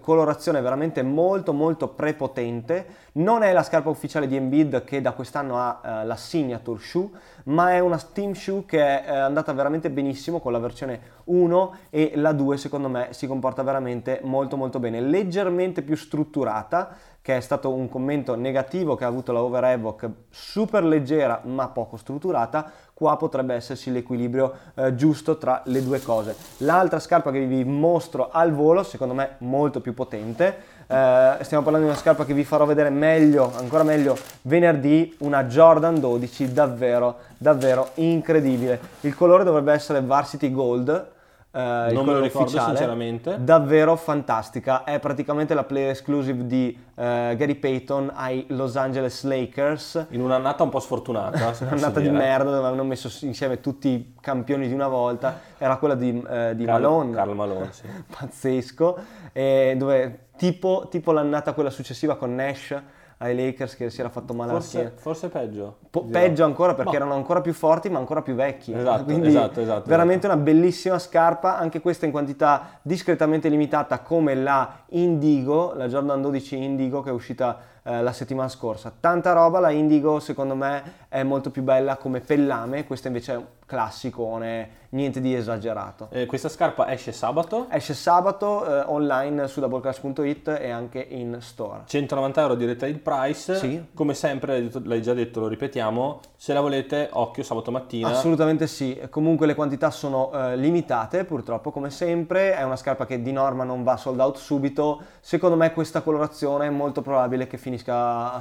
colorazione 0.00 0.60
veramente 0.60 1.02
molto 1.02 1.54
molto 1.54 1.88
prepotente. 1.88 3.08
Non 3.12 3.42
è 3.42 3.54
la 3.54 3.62
scarpa 3.62 3.88
ufficiale 3.88 4.26
di 4.26 4.36
Embiid 4.36 4.84
che 4.84 5.00
da 5.00 5.12
quest'anno 5.12 5.58
ha 5.58 5.80
eh, 5.82 6.04
la 6.04 6.16
signature 6.16 6.78
shoe, 6.78 7.08
ma 7.44 7.72
è 7.72 7.78
una 7.78 7.96
team 7.96 8.34
shoe 8.34 8.66
che 8.66 9.02
è 9.02 9.16
andata 9.16 9.54
veramente 9.54 9.88
benissimo 9.88 10.38
con 10.38 10.52
la 10.52 10.58
versione 10.58 11.00
1 11.24 11.76
e 11.88 12.12
la 12.16 12.32
2 12.32 12.58
secondo 12.58 12.90
me 12.90 13.08
si 13.12 13.26
comporta 13.26 13.62
veramente 13.62 14.20
molto 14.24 14.58
molto 14.58 14.78
bene, 14.78 15.00
leggermente 15.00 15.80
più 15.80 15.96
strutturata 15.96 16.94
che 17.30 17.36
è 17.36 17.40
stato 17.40 17.72
un 17.72 17.88
commento 17.88 18.34
negativo 18.34 18.96
che 18.96 19.04
ha 19.04 19.06
avuto 19.06 19.30
la 19.30 19.40
Over 19.40 19.62
Havoc, 19.62 20.10
super 20.30 20.82
leggera 20.82 21.42
ma 21.44 21.68
poco 21.68 21.96
strutturata, 21.96 22.68
qua 22.92 23.16
potrebbe 23.16 23.54
esserci 23.54 23.92
l'equilibrio 23.92 24.52
eh, 24.74 24.96
giusto 24.96 25.38
tra 25.38 25.62
le 25.66 25.84
due 25.84 26.00
cose. 26.00 26.34
L'altra 26.58 26.98
scarpa 26.98 27.30
che 27.30 27.44
vi 27.46 27.62
mostro 27.62 28.30
al 28.32 28.52
volo, 28.52 28.82
secondo 28.82 29.14
me 29.14 29.36
molto 29.38 29.80
più 29.80 29.94
potente, 29.94 30.56
eh, 30.88 31.36
stiamo 31.42 31.62
parlando 31.62 31.86
di 31.86 31.92
una 31.92 32.02
scarpa 32.02 32.24
che 32.24 32.34
vi 32.34 32.42
farò 32.42 32.64
vedere 32.64 32.90
meglio, 32.90 33.52
ancora 33.56 33.84
meglio, 33.84 34.18
venerdì, 34.42 35.14
una 35.18 35.44
Jordan 35.44 36.00
12 36.00 36.52
davvero, 36.52 37.18
davvero 37.38 37.90
incredibile. 37.94 38.80
Il 39.02 39.14
colore 39.14 39.44
dovrebbe 39.44 39.72
essere 39.72 40.02
Varsity 40.02 40.50
Gold, 40.50 41.10
Uh, 41.52 41.92
non 41.92 42.06
me 42.06 42.12
lo 42.12 42.20
ricordo 42.20 42.60
sinceramente. 42.60 43.42
Davvero 43.42 43.96
fantastica. 43.96 44.84
È 44.84 45.00
praticamente 45.00 45.52
la 45.52 45.64
player 45.64 45.90
exclusive 45.90 46.46
di 46.46 46.76
uh, 46.78 47.02
Gary 47.02 47.56
Payton 47.56 48.12
ai 48.14 48.46
Los 48.50 48.76
Angeles 48.76 49.24
Lakers. 49.24 50.06
In 50.10 50.20
un'annata 50.20 50.62
un 50.62 50.68
po' 50.68 50.78
sfortunata. 50.78 51.52
un'annata 51.62 51.98
di 51.98 52.10
merda 52.10 52.50
dove 52.50 52.68
hanno 52.68 52.84
messo 52.84 53.10
insieme 53.26 53.60
tutti 53.60 53.88
i 53.88 54.14
campioni 54.20 54.68
di 54.68 54.74
una 54.74 54.86
volta. 54.86 55.40
Era 55.58 55.76
quella 55.78 55.96
di, 55.96 56.10
uh, 56.10 56.54
di 56.54 56.64
Carl, 56.64 56.82
Malone. 56.82 57.14
Carl 57.14 57.34
Malone, 57.34 57.72
sì. 57.72 57.82
Pazzesco. 58.16 58.98
E 59.32 59.74
dove, 59.76 60.26
tipo, 60.36 60.86
tipo 60.88 61.10
l'annata 61.10 61.52
quella 61.52 61.70
successiva 61.70 62.16
con 62.16 62.32
Nash 62.32 62.80
ai 63.22 63.36
Lakers 63.36 63.76
che 63.76 63.90
si 63.90 64.00
era 64.00 64.08
fatto 64.08 64.32
male 64.32 64.52
forse, 64.52 64.68
schiena. 64.68 64.90
Forse 64.94 65.28
peggio. 65.28 65.76
Po- 65.90 66.04
peggio 66.04 66.44
ancora 66.44 66.74
perché 66.74 66.92
no. 66.92 66.96
erano 66.96 67.14
ancora 67.14 67.42
più 67.42 67.52
forti 67.52 67.90
ma 67.90 67.98
ancora 67.98 68.22
più 68.22 68.34
vecchi. 68.34 68.72
Esatto, 68.72 69.04
Quindi 69.04 69.28
esatto, 69.28 69.60
esatto, 69.60 69.88
veramente 69.88 70.26
esatto. 70.26 70.40
una 70.40 70.50
bellissima 70.50 70.98
scarpa, 70.98 71.58
anche 71.58 71.80
questa 71.80 72.06
in 72.06 72.12
quantità 72.12 72.78
discretamente 72.80 73.50
limitata 73.50 74.00
come 74.00 74.34
la 74.34 74.84
Indigo, 74.90 75.74
la 75.74 75.86
Jordan 75.86 76.22
12 76.22 76.56
Indigo 76.56 77.02
che 77.02 77.10
è 77.10 77.12
uscita 77.12 77.58
eh, 77.82 78.02
la 78.02 78.12
settimana 78.12 78.48
scorsa. 78.48 78.92
Tanta 78.98 79.32
roba, 79.32 79.60
la 79.60 79.70
Indigo 79.70 80.20
secondo 80.20 80.54
me 80.54 81.06
è 81.08 81.22
molto 81.22 81.50
più 81.50 81.62
bella 81.62 81.96
come 81.96 82.20
pellame, 82.20 82.86
questa 82.86 83.08
invece 83.08 83.34
è 83.34 83.40
classicone, 83.70 84.68
niente 84.90 85.20
di 85.20 85.32
esagerato. 85.32 86.08
Eh, 86.10 86.26
questa 86.26 86.48
scarpa 86.48 86.90
esce 86.90 87.12
sabato? 87.12 87.68
Esce 87.70 87.94
sabato 87.94 88.66
eh, 88.66 88.84
online 88.86 89.46
su 89.46 89.60
doubleclass.it 89.60 90.58
e 90.60 90.70
anche 90.70 90.98
in 91.08 91.36
store. 91.40 91.82
190 91.86 92.40
euro 92.40 92.54
di 92.56 92.64
retail 92.64 92.98
price, 92.98 93.54
sì. 93.54 93.86
come 93.94 94.14
sempre 94.14 94.68
l'hai 94.82 95.00
già 95.00 95.14
detto, 95.14 95.38
lo 95.38 95.46
ripetiamo, 95.46 96.20
se 96.34 96.52
la 96.52 96.60
volete 96.60 97.10
occhio 97.12 97.44
sabato 97.44 97.70
mattina. 97.70 98.08
Assolutamente 98.08 98.66
sì, 98.66 99.00
comunque 99.08 99.46
le 99.46 99.54
quantità 99.54 99.92
sono 99.92 100.32
eh, 100.32 100.56
limitate 100.56 101.24
purtroppo 101.24 101.70
come 101.70 101.90
sempre, 101.90 102.56
è 102.56 102.64
una 102.64 102.76
scarpa 102.76 103.06
che 103.06 103.22
di 103.22 103.30
norma 103.30 103.62
non 103.62 103.84
va 103.84 103.96
sold 103.96 104.18
out 104.18 104.36
subito, 104.36 105.00
secondo 105.20 105.54
me 105.54 105.72
questa 105.72 106.00
colorazione 106.00 106.66
è 106.66 106.70
molto 106.70 107.02
probabile 107.02 107.46
che 107.46 107.56
finisca 107.56 107.69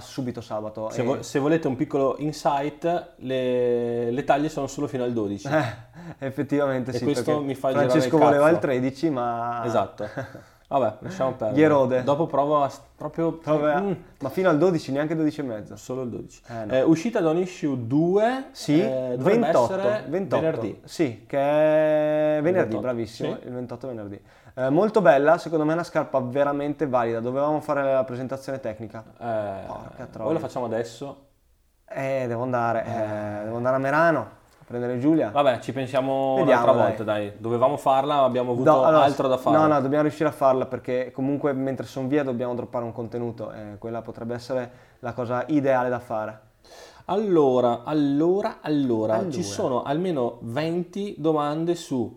subito 0.02 0.42
sabato. 0.42 0.90
Se, 0.90 1.02
e... 1.02 1.04
vo- 1.04 1.22
se 1.22 1.40
volete 1.40 1.68
un 1.68 1.76
piccolo 1.76 2.16
insight, 2.20 3.14
le, 3.18 4.12
le 4.12 4.24
taglie 4.24 4.50
sono 4.50 4.68
solo 4.68 4.88
fino 4.88 5.04
al 5.04 5.14
12. 5.14 5.48
Eh, 5.48 5.74
effettivamente 6.26 6.92
e 6.92 6.98
sì. 6.98 7.04
questo 7.04 7.42
mi 7.42 7.56
fa 7.56 7.72
Francesco 7.72 8.16
il 8.16 8.22
voleva 8.24 8.50
il 8.50 8.60
13, 8.60 9.10
ma... 9.10 9.64
Esatto. 9.66 10.08
Vabbè, 10.70 10.98
lasciamo 11.00 11.32
perdere. 11.32 11.60
Gli 11.60 11.64
erode. 11.64 12.04
Dopo 12.04 12.28
provo 12.28 12.62
a 12.62 12.72
proprio... 12.96 13.40
Vabbè, 13.44 13.82
mm. 13.82 13.92
Ma 14.20 14.30
fino 14.30 14.50
al 14.50 14.60
12, 14.60 14.92
neanche 14.92 15.16
12 15.16 15.40
e 15.40 15.44
mezzo. 15.44 15.76
Solo 15.76 16.04
il 16.04 16.10
12. 16.10 16.42
Eh, 16.48 16.66
no. 16.66 16.74
eh, 16.74 16.82
uscita 16.84 17.22
da 17.22 17.32
un 17.32 17.38
issue 17.38 17.76
2. 17.88 18.46
Sì, 18.52 18.80
eh, 18.80 19.16
28, 19.18 19.76
28. 20.08 20.36
Venerdì. 20.40 20.80
Sì, 20.84 21.24
che 21.26 21.40
è 21.40 22.40
venerdì, 22.40 22.76
28. 22.76 22.80
bravissimo. 22.82 23.38
Sì. 23.42 23.48
Il 23.48 23.54
28 23.54 23.88
venerdì. 23.88 24.22
Eh, 24.60 24.70
molto 24.70 25.00
bella, 25.00 25.38
secondo 25.38 25.64
me 25.64 25.72
è 25.72 25.76
una 25.76 25.84
scarpa 25.84 26.20
veramente 26.20 26.86
valida. 26.86 27.22
Dovevamo 27.22 27.62
fare 27.62 27.82
la 27.94 28.04
presentazione 28.04 28.60
tecnica. 28.60 29.04
Eh, 29.18 29.66
Porca 29.66 30.06
troia. 30.06 30.26
Poi 30.26 30.34
la 30.34 30.40
facciamo 30.40 30.66
adesso. 30.66 31.28
Eh, 31.88 32.26
devo 32.28 32.44
andare. 32.44 32.84
Eh, 32.84 33.44
devo 33.46 33.56
andare 33.56 33.76
a 33.78 33.80
Merano 33.80 34.38
prendere 34.70 35.00
Giulia. 35.00 35.32
Vabbè, 35.32 35.62
ci 35.62 35.74
pensiamo 35.74 36.36
Vediamo, 36.36 36.62
un'altra 36.62 36.84
volta, 36.84 37.04
dai. 37.04 37.30
dai. 37.30 37.38
Dovevamo 37.40 37.76
farla, 37.76 38.18
ma 38.18 38.24
abbiamo 38.26 38.52
avuto 38.52 38.70
no, 38.70 38.84
allora, 38.84 39.04
altro 39.04 39.28
da 39.28 39.38
fare. 39.38 39.58
No, 39.58 39.66
no, 39.66 39.82
dobbiamo 39.82 40.04
riuscire 40.04 40.30
a 40.30 40.32
farla 40.32 40.68
perché 40.68 41.10
comunque 41.12 41.54
mentre 41.54 41.88
sono 41.88 42.08
via 42.08 42.22
dobbiamo 42.22 42.54
droppare 42.54 42.86
un 42.86 42.92
contenuto 42.92 43.52
e 43.52 43.78
quella 43.80 44.04
potrebbe 44.04 44.36
essere 44.36 44.72
la 45.00 45.14
cosa 45.14 45.44
ideale 45.48 45.90
da 45.90 45.98
fare. 45.98 46.40
Allora, 47.06 47.82
allora, 47.84 48.58
allora, 48.62 49.16
allora. 49.16 49.32
ci 49.32 49.42
sono 49.42 49.82
almeno 49.82 50.38
20 50.42 51.16
domande 51.18 51.74
su 51.74 52.16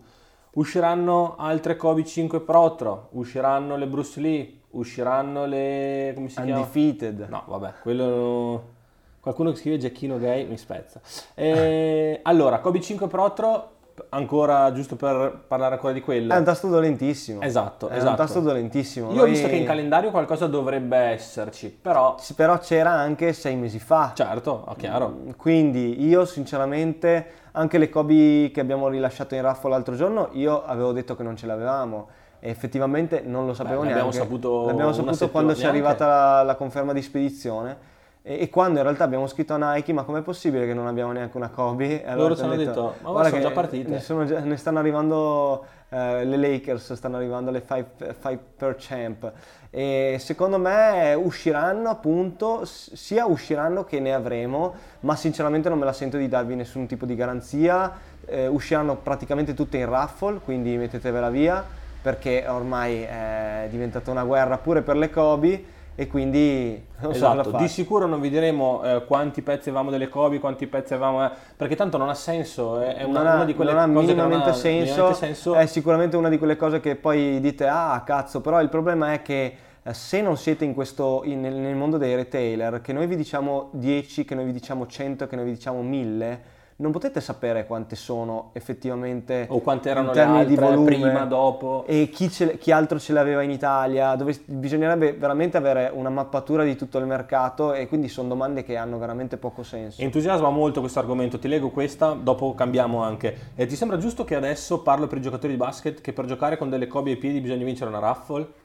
usciranno 0.53 1.35
altre 1.37 1.75
Kobe 1.75 2.03
5 2.03 2.41
Protro, 2.41 3.09
usciranno 3.11 3.75
le 3.75 3.87
Bruce 3.87 4.19
Lee, 4.19 4.59
usciranno 4.71 5.45
le... 5.45 6.11
come 6.15 6.29
si 6.29 6.39
Undefeated. 6.39 7.17
chiama? 7.17 7.43
No, 7.45 7.57
vabbè, 7.57 7.73
quello... 7.81 8.71
Qualcuno 9.19 9.51
che 9.51 9.57
scrive 9.57 9.77
Giacchino 9.77 10.17
gay 10.17 10.45
mi 10.45 10.57
spezza. 10.57 10.99
E, 11.33 12.19
allora, 12.23 12.59
Kobe 12.59 12.81
5 12.81 13.07
Protro, 13.07 13.73
ancora 14.09 14.71
giusto 14.73 14.95
per 14.95 15.43
parlare 15.47 15.75
ancora 15.75 15.93
di 15.93 16.01
quello. 16.01 16.33
È 16.33 16.37
un 16.37 16.43
tasto 16.43 16.67
dolentissimo. 16.67 17.41
Esatto, 17.41 17.89
è 17.89 17.95
esatto. 17.95 18.09
un 18.09 18.15
tasto 18.15 18.39
dolentissimo. 18.39 19.09
Io 19.09 19.15
Noi... 19.15 19.23
ho 19.23 19.27
visto 19.27 19.47
che 19.47 19.55
in 19.55 19.65
calendario 19.65 20.11
qualcosa 20.11 20.47
dovrebbe 20.47 20.97
esserci, 20.97 21.69
però... 21.69 22.17
Però 22.35 22.57
c'era 22.57 22.91
anche 22.91 23.33
sei 23.33 23.55
mesi 23.55 23.79
fa. 23.79 24.11
Certo, 24.15 24.65
oh, 24.67 24.75
chiaro. 24.75 25.09
Mm, 25.09 25.29
quindi 25.37 26.05
io 26.05 26.25
sinceramente, 26.25 27.25
anche 27.53 27.77
le 27.77 27.89
Kobe 27.89 28.51
che 28.53 28.59
abbiamo 28.59 28.87
rilasciato 28.87 29.35
in 29.35 29.41
raffo 29.41 29.67
l'altro 29.67 29.95
giorno, 29.95 30.29
io 30.33 30.63
avevo 30.63 30.91
detto 30.91 31.15
che 31.15 31.23
non 31.23 31.35
ce 31.35 31.47
l'avevamo. 31.47 32.07
E 32.39 32.49
effettivamente 32.49 33.21
non 33.25 33.45
lo 33.45 33.53
sapevo 33.53 33.81
Beh, 33.81 33.87
neanche. 33.87 34.03
L'abbiamo 34.03 34.25
saputo, 34.25 34.65
l'abbiamo 34.65 34.91
saputo 34.91 35.29
quando 35.29 35.55
ci 35.55 35.63
è 35.63 35.67
arrivata 35.67 36.05
la, 36.05 36.43
la 36.43 36.55
conferma 36.55 36.91
di 36.91 37.01
spedizione 37.01 37.91
e, 38.25 38.49
quando 38.49 38.77
in 38.77 38.83
realtà 38.83 39.03
abbiamo 39.03 39.27
scritto 39.27 39.53
a 39.53 39.73
Nike 39.73 39.91
ma 39.91 40.03
com'è 40.03 40.21
possibile 40.21 40.65
che 40.65 40.73
non 40.73 40.87
abbiamo 40.87 41.11
neanche 41.11 41.35
una 41.35 41.49
Kobe? 41.49 42.05
Allora 42.05 42.29
Loro 42.29 42.35
ci 42.37 42.41
hanno 42.43 42.55
detto, 42.55 42.69
detto 42.69 42.95
ma 43.01 43.11
guarda 43.11 43.29
sono 43.29 43.41
già 43.41 43.51
partite. 43.51 43.89
Ne, 43.89 43.99
sono 43.99 44.25
già, 44.25 44.39
ne 44.39 44.55
stanno 44.55 44.79
arrivando 44.79 45.65
eh, 45.89 46.23
le 46.23 46.37
Lakers, 46.37 46.93
stanno 46.93 47.17
arrivando 47.17 47.51
le 47.51 47.63
5 47.67 48.15
per 48.55 48.75
champ 48.79 49.31
e 49.69 50.15
secondo 50.19 50.57
me 50.57 51.13
usciranno 51.15 51.89
appunto, 51.89 52.61
sia 52.63 53.25
usciranno 53.25 53.83
che 53.83 53.99
ne 53.99 54.13
avremo, 54.13 54.73
ma 55.01 55.17
sinceramente 55.17 55.67
non 55.67 55.77
me 55.77 55.83
la 55.83 55.93
sento 55.93 56.15
di 56.15 56.29
darvi 56.29 56.55
nessun 56.55 56.85
tipo 56.85 57.05
di 57.05 57.15
garanzia, 57.15 57.91
eh, 58.25 58.47
usciranno 58.47 58.95
praticamente 58.95 59.53
tutte 59.53 59.77
in 59.77 59.89
raffle, 59.89 60.39
quindi 60.45 60.77
mettetevela 60.77 61.29
via 61.29 61.81
perché 62.01 62.45
ormai 62.47 63.01
è 63.01 63.67
diventata 63.69 64.11
una 64.11 64.23
guerra 64.23 64.57
pure 64.57 64.81
per 64.81 64.95
le 64.95 65.09
Kobe 65.09 65.63
e 65.95 66.07
quindi 66.07 66.83
esatto, 67.09 67.51
di 67.51 67.67
sicuro 67.67 68.07
non 68.07 68.19
vi 68.19 68.29
diremo 68.29 68.81
eh, 68.83 69.05
quanti 69.05 69.43
pezzi 69.43 69.69
avevamo 69.69 69.91
delle 69.91 70.09
Kobe, 70.09 70.39
quanti 70.39 70.65
pezzi 70.65 70.93
avevamo, 70.93 71.23
eh, 71.25 71.31
perché 71.55 71.75
tanto 71.75 71.97
non 71.97 72.09
ha 72.09 72.15
senso, 72.15 72.81
eh, 72.81 72.95
è 72.95 73.03
una, 73.03 73.19
ha, 73.31 73.35
una 73.35 73.45
di 73.45 73.53
quelle 73.53 73.73
non 73.73 73.93
cose 73.93 74.13
non 74.13 74.31
ha 74.31 74.53
senso, 74.53 74.69
minimamente 74.69 75.13
senso, 75.13 75.53
è 75.53 75.65
sicuramente 75.67 76.17
una 76.17 76.29
di 76.29 76.37
quelle 76.39 76.55
cose 76.55 76.79
che 76.79 76.95
poi 76.95 77.39
dite 77.39 77.67
ah 77.67 78.01
cazzo, 78.03 78.41
però 78.41 78.59
il 78.61 78.69
problema 78.69 79.13
è 79.13 79.21
che 79.21 79.55
eh, 79.83 79.93
se 79.93 80.21
non 80.21 80.35
siete 80.37 80.65
in 80.65 80.73
questo, 80.73 81.21
in, 81.25 81.41
nel 81.41 81.75
mondo 81.75 81.97
dei 81.97 82.15
retailer, 82.15 82.81
che 82.81 82.91
noi 82.93 83.05
vi 83.05 83.15
diciamo 83.15 83.69
10, 83.73 84.25
che 84.25 84.33
noi 84.33 84.45
vi 84.45 84.53
diciamo 84.53 84.87
100, 84.87 85.27
che 85.27 85.35
noi 85.35 85.45
vi 85.45 85.51
diciamo 85.51 85.83
1000, 85.83 86.41
non 86.77 86.91
potete 86.91 87.21
sapere 87.21 87.65
quante 87.65 87.95
sono 87.95 88.49
effettivamente 88.53 89.45
o 89.49 89.59
quante 89.59 89.89
erano 89.89 90.11
termini 90.11 90.45
di 90.45 90.55
volume 90.55 90.85
prima, 90.85 91.25
dopo. 91.25 91.85
E 91.87 92.09
chi, 92.09 92.29
ce, 92.29 92.57
chi, 92.57 92.71
altro 92.71 92.99
ce 92.99 93.13
l'aveva 93.13 93.41
in 93.41 93.51
Italia? 93.51 94.15
Dove 94.15 94.39
bisognerebbe 94.45 95.13
veramente 95.13 95.57
avere 95.57 95.91
una 95.93 96.09
mappatura 96.09 96.63
di 96.63 96.75
tutto 96.75 96.97
il 96.97 97.05
mercato 97.05 97.73
e 97.73 97.87
quindi 97.87 98.07
sono 98.07 98.27
domande 98.27 98.63
che 98.63 98.75
hanno 98.75 98.97
veramente 98.97 99.37
poco 99.37 99.63
senso. 99.63 100.01
Entusiasma 100.01 100.49
molto 100.49 100.79
questo 100.79 100.99
argomento. 100.99 101.39
Ti 101.39 101.47
leggo 101.47 101.69
questa 101.69 102.13
dopo 102.13 102.53
cambiamo 102.55 103.01
anche. 103.03 103.51
E 103.55 103.65
ti 103.65 103.75
sembra 103.75 103.97
giusto 103.97 104.23
che 104.23 104.35
adesso 104.35 104.81
parlo 104.81 105.07
per 105.07 105.19
i 105.19 105.21
giocatori 105.21 105.53
di 105.53 105.59
basket 105.59 106.01
che 106.01 106.13
per 106.13 106.25
giocare 106.25 106.57
con 106.57 106.69
delle 106.69 106.87
Kobe 106.87 107.11
ai 107.11 107.17
piedi 107.17 107.39
bisogna 107.41 107.65
vincere 107.65 107.89
una 107.89 107.99
raffle 107.99 108.61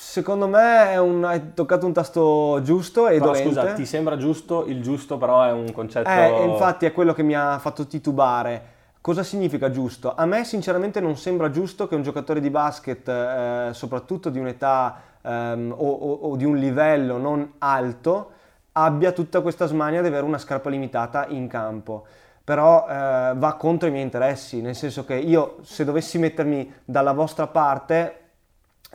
Secondo 0.00 0.46
me 0.46 0.96
un, 0.96 1.24
hai 1.24 1.54
toccato 1.54 1.84
un 1.84 1.92
tasto 1.92 2.60
giusto 2.62 3.08
e 3.08 3.14
però, 3.18 3.32
dolente. 3.32 3.48
scusa, 3.48 3.72
ti 3.72 3.84
sembra 3.84 4.16
giusto? 4.16 4.64
Il 4.66 4.80
giusto 4.80 5.18
però 5.18 5.42
è 5.42 5.50
un 5.50 5.72
concetto... 5.72 6.08
Eh, 6.08 6.44
infatti 6.44 6.86
è 6.86 6.92
quello 6.92 7.12
che 7.12 7.24
mi 7.24 7.34
ha 7.34 7.58
fatto 7.58 7.84
titubare. 7.84 8.62
Cosa 9.00 9.24
significa 9.24 9.72
giusto? 9.72 10.14
A 10.14 10.24
me 10.24 10.44
sinceramente 10.44 11.00
non 11.00 11.16
sembra 11.16 11.50
giusto 11.50 11.88
che 11.88 11.96
un 11.96 12.04
giocatore 12.04 12.38
di 12.38 12.48
basket, 12.48 13.08
eh, 13.08 13.70
soprattutto 13.72 14.30
di 14.30 14.38
un'età 14.38 15.00
ehm, 15.20 15.74
o, 15.76 15.90
o, 15.90 16.12
o, 16.30 16.36
di 16.36 16.44
un 16.44 16.58
livello 16.58 17.18
non 17.18 17.54
alto, 17.58 18.30
abbia 18.72 19.10
tutta 19.10 19.40
questa 19.40 19.66
smania 19.66 20.00
di 20.00 20.06
avere 20.06 20.24
una 20.24 20.38
scarpa 20.38 20.70
limitata 20.70 21.26
in 21.26 21.48
campo. 21.48 22.06
Però 22.44 22.86
eh, 22.88 23.32
va 23.34 23.54
contro 23.58 23.88
i 23.88 23.90
miei 23.90 24.04
interessi, 24.04 24.60
nel 24.60 24.76
senso 24.76 25.04
che 25.04 25.16
io 25.16 25.56
se 25.62 25.84
dovessi 25.84 26.18
mettermi 26.18 26.72
dalla 26.84 27.12
vostra 27.12 27.48
parte 27.48 28.26